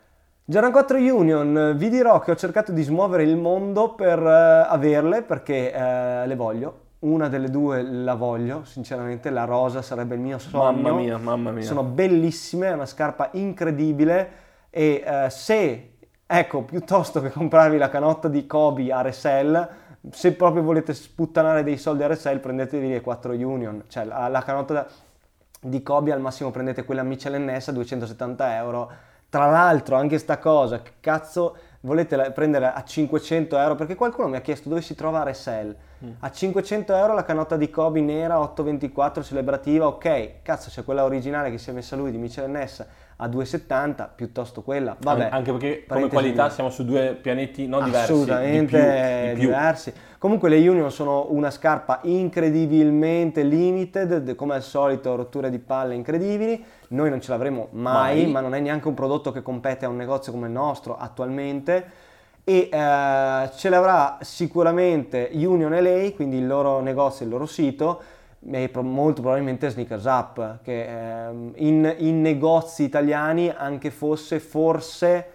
Jordan 0.45 0.71
4 0.71 0.97
Union, 0.97 1.73
vi 1.75 1.89
dirò 1.89 2.19
che 2.21 2.31
ho 2.31 2.35
cercato 2.35 2.71
di 2.71 2.81
smuovere 2.83 3.23
il 3.23 3.35
mondo 3.35 3.93
per 3.95 4.17
eh, 4.17 4.65
averle 4.67 5.23
perché 5.23 5.73
eh, 5.73 6.25
le 6.25 6.35
voglio. 6.35 6.87
Una 6.99 7.29
delle 7.29 7.49
due 7.49 7.81
la 7.81 8.15
voglio, 8.15 8.65
sinceramente, 8.65 9.29
la 9.29 9.45
rosa 9.45 9.81
sarebbe 9.81 10.15
il 10.15 10.21
mio 10.21 10.37
sogno. 10.37 10.63
Mamma 10.63 10.91
mia, 10.91 11.17
mamma 11.17 11.51
mia. 11.51 11.63
Sono 11.63 11.83
bellissime, 11.83 12.67
è 12.67 12.73
una 12.73 12.85
scarpa 12.85 13.29
incredibile 13.33 14.31
e 14.69 15.03
eh, 15.05 15.29
se, 15.29 15.93
ecco, 16.25 16.63
piuttosto 16.63 17.21
che 17.21 17.29
comprarvi 17.29 17.77
la 17.77 17.89
canotta 17.89 18.27
di 18.27 18.45
Kobe 18.45 18.91
a 18.91 19.01
Resell, 19.01 19.69
se 20.11 20.33
proprio 20.33 20.61
volete 20.61 20.93
sputtanare 20.93 21.63
dei 21.63 21.77
soldi 21.77 22.03
a 22.03 22.07
Resell, 22.07 22.39
prendetevi 22.39 22.89
le 22.89 23.01
4 23.01 23.33
Union, 23.33 23.83
cioè 23.87 24.03
la, 24.03 24.27
la 24.27 24.41
canotta 24.41 24.85
di 25.61 25.81
Kobe 25.81 26.11
al 26.11 26.21
massimo 26.21 26.51
prendete 26.51 26.83
quella 26.83 27.03
Michelin 27.03 27.55
S 27.59 27.69
a 27.69 27.71
270 27.71 28.55
euro. 28.57 28.91
Tra 29.29 29.49
l'altro, 29.49 29.95
anche 29.95 30.17
sta 30.17 30.37
cosa, 30.37 30.81
che 30.81 30.93
cazzo 30.99 31.55
volete 31.81 32.31
prendere 32.31 32.73
a 32.73 32.83
500 32.83 33.57
euro? 33.57 33.75
Perché 33.75 33.95
qualcuno 33.95 34.27
mi 34.27 34.37
ha 34.37 34.41
chiesto 34.41 34.69
dove 34.69 34.81
si 34.81 34.95
trova 34.95 35.23
Resell. 35.23 35.75
A 36.19 36.31
500 36.31 36.95
euro 36.95 37.13
la 37.13 37.25
canotta 37.25 37.57
di 37.57 37.69
Kobe 37.69 37.99
nera 37.99 38.39
824 38.39 39.21
celebrativa, 39.21 39.85
ok, 39.87 40.41
cazzo 40.41 40.69
c'è 40.69 40.85
quella 40.85 41.03
originale 41.03 41.51
che 41.51 41.57
si 41.57 41.71
è 41.71 41.73
messa 41.73 41.97
lui 41.97 42.09
di 42.11 42.17
Michelin 42.17 42.65
S 42.65 42.85
a 43.17 43.27
270, 43.27 44.09
piuttosto 44.15 44.61
quella, 44.61 44.95
vabbè. 44.97 45.23
An- 45.25 45.33
Anche 45.33 45.51
perché 45.51 45.85
come 45.85 46.07
qualità 46.07 46.43
mia. 46.43 46.51
siamo 46.51 46.69
su 46.69 46.85
due 46.85 47.17
pianeti 47.21 47.67
non 47.67 47.83
diversi, 47.83 48.13
Assolutamente 48.13 48.77
di 48.77 48.83
più, 48.87 49.27
di 49.27 49.33
più. 49.39 49.47
diversi. 49.47 49.93
Comunque 50.17 50.47
le 50.47 50.65
Union 50.65 50.89
sono 50.89 51.27
una 51.31 51.51
scarpa 51.51 51.99
incredibilmente 52.03 53.43
limited, 53.43 54.35
come 54.35 54.55
al 54.55 54.61
solito 54.63 55.15
rotture 55.15 55.49
di 55.49 55.59
palle 55.59 55.95
incredibili. 55.95 56.63
Noi 56.89 57.09
non 57.09 57.19
ce 57.19 57.31
l'avremo 57.31 57.67
mai, 57.71 58.23
Mai. 58.23 58.31
ma 58.31 58.39
non 58.39 58.53
è 58.55 58.59
neanche 58.61 58.87
un 58.87 58.93
prodotto 58.93 59.31
che 59.33 59.41
compete 59.41 59.83
a 59.83 59.89
un 59.89 59.97
negozio 59.97 60.31
come 60.31 60.47
il 60.47 60.53
nostro 60.53 60.95
attualmente. 60.97 62.07
E 62.49 62.67
eh, 62.71 63.49
ce 63.55 63.69
l'avrà 63.69 64.17
sicuramente 64.21 65.29
Union 65.33 65.71
LA, 65.71 66.13
quindi 66.15 66.37
il 66.37 66.47
loro 66.47 66.79
negozio, 66.79 67.23
il 67.23 67.29
loro 67.29 67.45
sito, 67.45 68.01
e 68.43 68.69
pro- 68.69 68.81
molto 68.81 69.21
probabilmente 69.21 69.69
Sneakers 69.69 70.05
Up, 70.05 70.61
che 70.63 71.27
ehm, 71.27 71.51
in, 71.57 71.95
in 71.99 72.21
negozi 72.21 72.81
italiani 72.81 73.53
anche 73.55 73.91
fosse 73.91 74.39
forse 74.39 75.27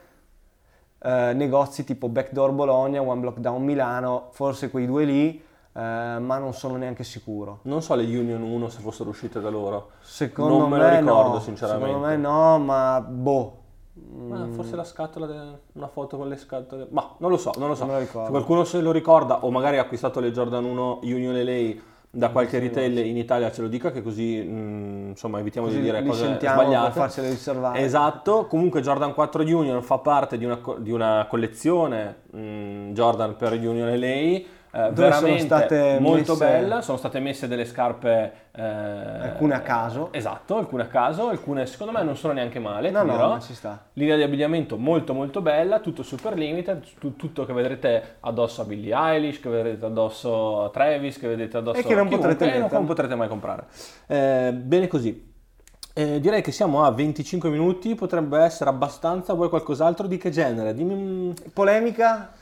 eh, 0.98 1.32
negozi 1.34 1.84
tipo 1.84 2.08
Backdoor 2.08 2.50
Bologna, 2.50 3.00
One 3.00 3.20
Block 3.20 3.38
Down 3.38 3.62
Milano, 3.62 4.30
forse 4.32 4.68
quei 4.68 4.86
due 4.86 5.04
lì, 5.04 5.40
eh, 5.72 6.18
ma 6.18 6.38
non 6.38 6.52
sono 6.52 6.74
neanche 6.74 7.04
sicuro. 7.04 7.60
Non 7.62 7.80
so 7.80 7.94
le 7.94 8.02
Union 8.02 8.42
1 8.42 8.68
se 8.70 8.80
fossero 8.80 9.10
uscite 9.10 9.40
da 9.40 9.50
loro. 9.50 9.90
Secondo 10.00 10.58
Non 10.58 10.68
me 10.68 10.78
lo 10.78 10.82
me 10.82 10.98
ricordo, 10.98 11.34
no, 11.34 11.38
sinceramente. 11.38 11.86
Secondo 11.86 12.08
me 12.08 12.16
no, 12.16 12.58
ma 12.58 13.00
boh. 13.00 13.62
Ma 13.96 14.48
forse 14.50 14.74
la 14.74 14.82
scatola, 14.84 15.26
de- 15.26 15.58
una 15.74 15.86
foto 15.88 16.16
con 16.16 16.28
le 16.28 16.36
scatole. 16.36 16.88
Ma 16.90 17.14
non 17.18 17.30
lo 17.30 17.36
so, 17.36 17.52
non 17.58 17.68
lo 17.68 17.74
so. 17.76 17.84
Non 17.84 17.98
lo. 18.00 18.04
Se 18.06 18.10
qualcuno 18.30 18.64
se 18.64 18.80
lo 18.80 18.90
ricorda 18.90 19.44
o 19.44 19.50
magari 19.50 19.78
ha 19.78 19.82
acquistato 19.82 20.18
le 20.20 20.32
Jordan 20.32 20.64
1 20.64 21.00
Union 21.02 21.34
LA 21.42 21.74
da 22.10 22.30
qualche 22.30 22.60
retail 22.60 22.96
in 23.06 23.16
Italia 23.16 23.50
ce 23.50 23.60
lo 23.62 23.66
dica 23.66 23.90
che 23.90 24.00
così 24.00 24.40
mm, 24.40 25.08
insomma 25.10 25.40
evitiamo 25.40 25.66
Così 25.66 25.78
di 25.80 25.84
dire 25.84 26.04
cose 26.04 26.38
sbagliate. 26.40 26.92
farcele 26.98 27.28
riservare. 27.30 27.80
Esatto, 27.80 28.46
comunque 28.46 28.80
Jordan 28.82 29.14
4 29.14 29.42
Union 29.42 29.82
fa 29.82 29.98
parte 29.98 30.38
di 30.38 30.44
una, 30.44 30.58
co- 30.58 30.76
di 30.78 30.92
una 30.92 31.26
collezione 31.28 32.22
mm, 32.36 32.92
Jordan 32.92 33.36
per 33.36 33.52
Union 33.54 33.88
LA 33.98 34.42
eh, 34.74 34.92
Dove 34.92 35.12
sono 35.12 35.20
veramente 35.20 35.44
state 35.44 35.98
molto 36.00 36.32
messe- 36.32 36.44
bella, 36.44 36.82
sono 36.82 36.98
state 36.98 37.20
messe 37.20 37.46
delle 37.46 37.64
scarpe 37.64 38.32
eh, 38.56 38.62
Alcune 38.62 39.54
a 39.54 39.60
caso. 39.60 40.08
Esatto, 40.12 40.56
alcune 40.56 40.82
a 40.82 40.86
caso, 40.86 41.28
alcune 41.28 41.66
secondo 41.66 41.92
me 41.92 42.02
non 42.02 42.16
sono 42.16 42.32
neanche 42.32 42.58
male, 42.58 42.90
No, 42.90 43.02
no, 43.04 43.16
ma 43.16 43.40
ci 43.40 43.54
sta. 43.54 43.84
Linea 43.92 44.16
di 44.16 44.22
abbigliamento 44.22 44.76
molto 44.76 45.14
molto 45.14 45.40
bella, 45.40 45.78
tutto 45.78 46.02
super 46.02 46.34
limited, 46.34 46.82
tu- 46.98 47.14
tutto 47.16 47.44
che 47.46 47.52
vedrete 47.52 48.16
addosso 48.20 48.62
a 48.62 48.64
Billie 48.64 48.94
Eilish, 48.96 49.40
che 49.40 49.48
vedrete 49.48 49.84
addosso 49.86 50.64
a 50.64 50.70
Travis, 50.70 51.18
che 51.18 51.28
vedete 51.28 51.56
addosso 51.56 51.78
E 51.78 51.84
che 51.84 51.94
non 51.94 52.06
a 52.06 52.10
potrete 52.10 52.52
e 52.54 52.58
non- 52.58 52.84
potrete 52.84 53.14
mai 53.14 53.28
comprare. 53.28 53.66
Eh, 54.08 54.52
bene 54.52 54.88
così. 54.88 55.32
Eh, 55.96 56.18
direi 56.18 56.42
che 56.42 56.50
siamo 56.50 56.82
a 56.84 56.90
25 56.90 57.48
minuti, 57.50 57.94
potrebbe 57.94 58.38
essere 58.40 58.68
abbastanza, 58.70 59.32
vuoi 59.34 59.48
qualcos'altro 59.48 60.08
di 60.08 60.16
che 60.16 60.30
genere? 60.30 60.74
Dimmi 60.74 61.32
Polemica? 61.52 62.32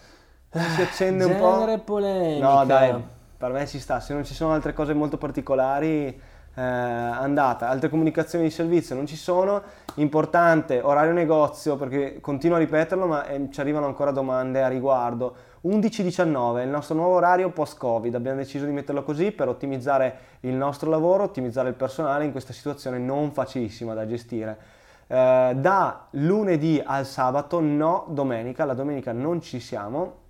Si 0.53 0.83
accende 0.83 1.25
un 1.25 1.38
po'? 1.38 1.53
genere 1.61 1.79
polemica. 1.79 2.47
No, 2.47 2.65
dai, 2.67 3.03
per 3.38 3.53
me 3.53 3.67
ci 3.67 3.79
sta. 3.79 4.01
Se 4.01 4.12
non 4.12 4.25
ci 4.25 4.35
sono 4.35 4.53
altre 4.53 4.75
cose 4.75 4.93
molto 4.93 5.17
particolari, 5.17 6.21
eh, 6.55 6.61
andata. 6.61 7.69
Altre 7.69 7.88
comunicazioni 7.88 8.45
di 8.45 8.51
servizio 8.51 8.95
non 8.95 9.07
ci 9.07 9.17
sono. 9.17 9.62
Importante, 9.95 10.81
orario 10.83 11.12
negozio, 11.12 11.77
perché 11.77 12.21
continuo 12.21 12.57
a 12.57 12.61
ripeterlo, 12.61 13.07
ma 13.07 13.27
eh, 13.27 13.49
ci 13.51 13.61
arrivano 13.61 13.87
ancora 13.87 14.11
domande 14.11 14.62
a 14.62 14.69
riguardo. 14.69 15.35
11-19, 15.65 16.62
il 16.62 16.69
nostro 16.69 16.97
nuovo 16.97 17.15
orario 17.15 17.49
post-Covid. 17.49 18.15
Abbiamo 18.15 18.37
deciso 18.37 18.67
di 18.67 18.73
metterlo 18.73 19.05
così 19.05 19.33
per 19.33 19.49
ottimizzare 19.49 20.17
il 20.41 20.55
nostro 20.55 20.91
lavoro, 20.91 21.23
ottimizzare 21.23 21.71
il 21.71 21.75
personale 21.77 22.27
in 22.27 22.31
questa 22.31 22.53
situazione 22.53 22.99
non 22.99 23.33
facilissima 23.33 23.95
da 23.95 24.07
gestire. 24.07 24.59
Eh, 25.07 25.55
da 25.57 26.07
lunedì 26.11 26.83
al 26.85 27.07
sabato, 27.07 27.61
no 27.61 28.05
domenica, 28.09 28.67
la 28.67 28.75
domenica 28.75 29.12
non 29.12 29.41
ci 29.41 29.59
siamo 29.59 30.21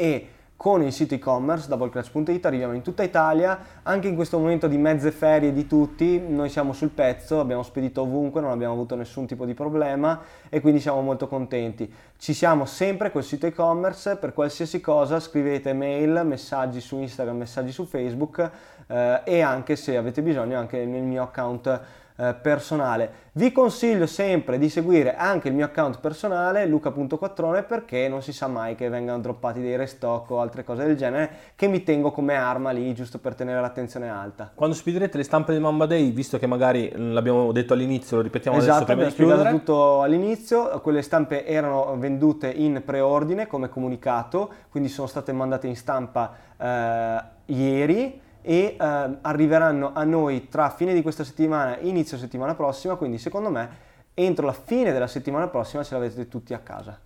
e 0.00 0.28
con 0.54 0.82
il 0.82 0.92
sito 0.92 1.14
e-commerce 1.14 1.68
doubleclash.it 1.68 2.44
arriviamo 2.44 2.72
in 2.72 2.82
tutta 2.82 3.02
Italia, 3.02 3.58
anche 3.82 4.06
in 4.08 4.14
questo 4.14 4.38
momento 4.38 4.68
di 4.68 4.76
mezze 4.76 5.10
ferie 5.12 5.52
di 5.52 5.66
tutti, 5.66 6.20
noi 6.20 6.48
siamo 6.48 6.72
sul 6.72 6.90
pezzo, 6.90 7.40
abbiamo 7.40 7.62
spedito 7.62 8.02
ovunque, 8.02 8.40
non 8.40 8.50
abbiamo 8.50 8.74
avuto 8.74 8.96
nessun 8.96 9.26
tipo 9.26 9.44
di 9.44 9.54
problema 9.54 10.20
e 10.48 10.60
quindi 10.60 10.80
siamo 10.80 11.00
molto 11.00 11.28
contenti. 11.28 11.92
Ci 12.16 12.32
siamo 12.32 12.64
sempre 12.64 13.12
col 13.12 13.22
sito 13.22 13.46
e-commerce, 13.46 14.16
per 14.16 14.32
qualsiasi 14.32 14.80
cosa 14.80 15.20
scrivete 15.20 15.72
mail, 15.72 16.22
messaggi 16.24 16.80
su 16.80 16.98
Instagram, 16.98 17.36
messaggi 17.36 17.70
su 17.70 17.84
Facebook 17.84 18.50
eh, 18.88 19.20
e 19.24 19.40
anche 19.40 19.76
se 19.76 19.96
avete 19.96 20.22
bisogno 20.22 20.58
anche 20.58 20.84
nel 20.84 21.02
mio 21.02 21.22
account 21.22 21.80
eh, 22.20 22.34
personale. 22.34 23.26
Vi 23.32 23.52
consiglio 23.52 24.06
sempre 24.06 24.58
di 24.58 24.68
seguire 24.68 25.14
anche 25.14 25.46
il 25.46 25.54
mio 25.54 25.66
account 25.66 26.00
personale 26.00 26.66
luca.quattrone 26.66 27.62
perché 27.62 28.08
non 28.08 28.22
si 28.22 28.32
sa 28.32 28.48
mai 28.48 28.74
che 28.74 28.88
vengano 28.88 29.20
droppati 29.20 29.60
dei 29.60 29.76
restock 29.76 30.28
o 30.30 30.40
altre 30.40 30.64
cose 30.64 30.84
del 30.84 30.96
genere 30.96 31.30
che 31.54 31.68
mi 31.68 31.84
tengo 31.84 32.10
come 32.10 32.34
arma 32.34 32.70
lì 32.72 32.92
giusto 32.94 33.18
per 33.18 33.36
tenere 33.36 33.60
l'attenzione 33.60 34.08
alta. 34.10 34.50
Quando 34.52 34.74
spedirete 34.74 35.16
le 35.16 35.22
stampe 35.22 35.52
del 35.52 35.60
Mamba 35.60 35.86
Day, 35.86 36.10
visto 36.10 36.38
che 36.38 36.46
magari 36.48 36.92
mm, 36.92 37.12
l'abbiamo 37.12 37.52
detto 37.52 37.74
all'inizio, 37.74 38.16
lo 38.16 38.22
ripetiamo 38.22 38.56
adesso 38.56 38.72
Esatto, 38.72 38.86
prima 38.86 39.02
abbiamo 39.02 39.16
di 39.16 39.22
chiudere. 39.22 39.48
spiegato 39.50 39.64
tutto 39.64 40.02
all'inizio, 40.02 40.80
quelle 40.80 41.02
stampe 41.02 41.46
erano 41.46 41.96
vendute 41.98 42.48
in 42.50 42.82
preordine 42.84 43.46
come 43.46 43.68
comunicato, 43.68 44.50
quindi 44.70 44.88
sono 44.88 45.06
state 45.06 45.32
mandate 45.32 45.68
in 45.68 45.76
stampa 45.76 46.34
eh, 46.58 47.22
ieri 47.46 48.20
e 48.48 48.76
eh, 48.80 49.18
arriveranno 49.20 49.90
a 49.92 50.04
noi 50.04 50.48
tra 50.48 50.70
fine 50.70 50.94
di 50.94 51.02
questa 51.02 51.22
settimana 51.22 51.76
e 51.76 51.86
inizio 51.86 52.16
settimana 52.16 52.54
prossima, 52.54 52.94
quindi 52.94 53.18
secondo 53.18 53.50
me 53.50 53.68
entro 54.14 54.46
la 54.46 54.54
fine 54.54 54.90
della 54.90 55.06
settimana 55.06 55.48
prossima 55.48 55.84
ce 55.84 55.92
l'avete 55.92 56.28
tutti 56.28 56.54
a 56.54 56.58
casa. 56.60 56.98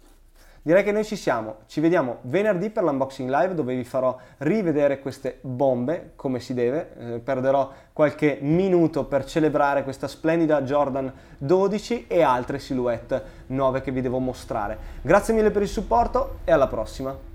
Direi 0.62 0.85
che 0.85 0.92
noi 0.92 1.05
ci 1.05 1.16
siamo, 1.16 1.57
ci 1.66 1.81
vediamo 1.81 2.18
venerdì 2.22 2.70
per 2.70 2.85
l'unboxing 2.85 3.28
live 3.28 3.55
dove 3.55 3.74
vi 3.74 3.83
farò 3.83 4.16
rivedere 4.38 5.00
queste 5.00 5.38
bombe 5.40 6.12
come 6.14 6.38
si 6.38 6.55
deve, 6.55 6.94
Eh, 6.96 7.18
perderò 7.18 7.72
qualche 7.92 8.38
minuto 8.40 9.07
per 9.07 9.24
celebrare 9.24 9.83
questa 9.83 10.07
splendida 10.07 10.62
Jordan 10.62 11.12
12 11.38 12.07
e 12.07 12.22
altre 12.22 12.61
silhouette 12.61 13.22
nuove 13.48 13.81
che 13.81 13.90
vi 13.90 14.00
devo 14.00 14.20
mostrare. 14.20 14.78
Grazie 15.02 15.35
mille 15.35 15.50
per 15.50 15.62
il 15.62 15.68
supporto 15.68 16.38
e 16.44 16.52
alla 16.52 16.68
prossima! 16.68 17.31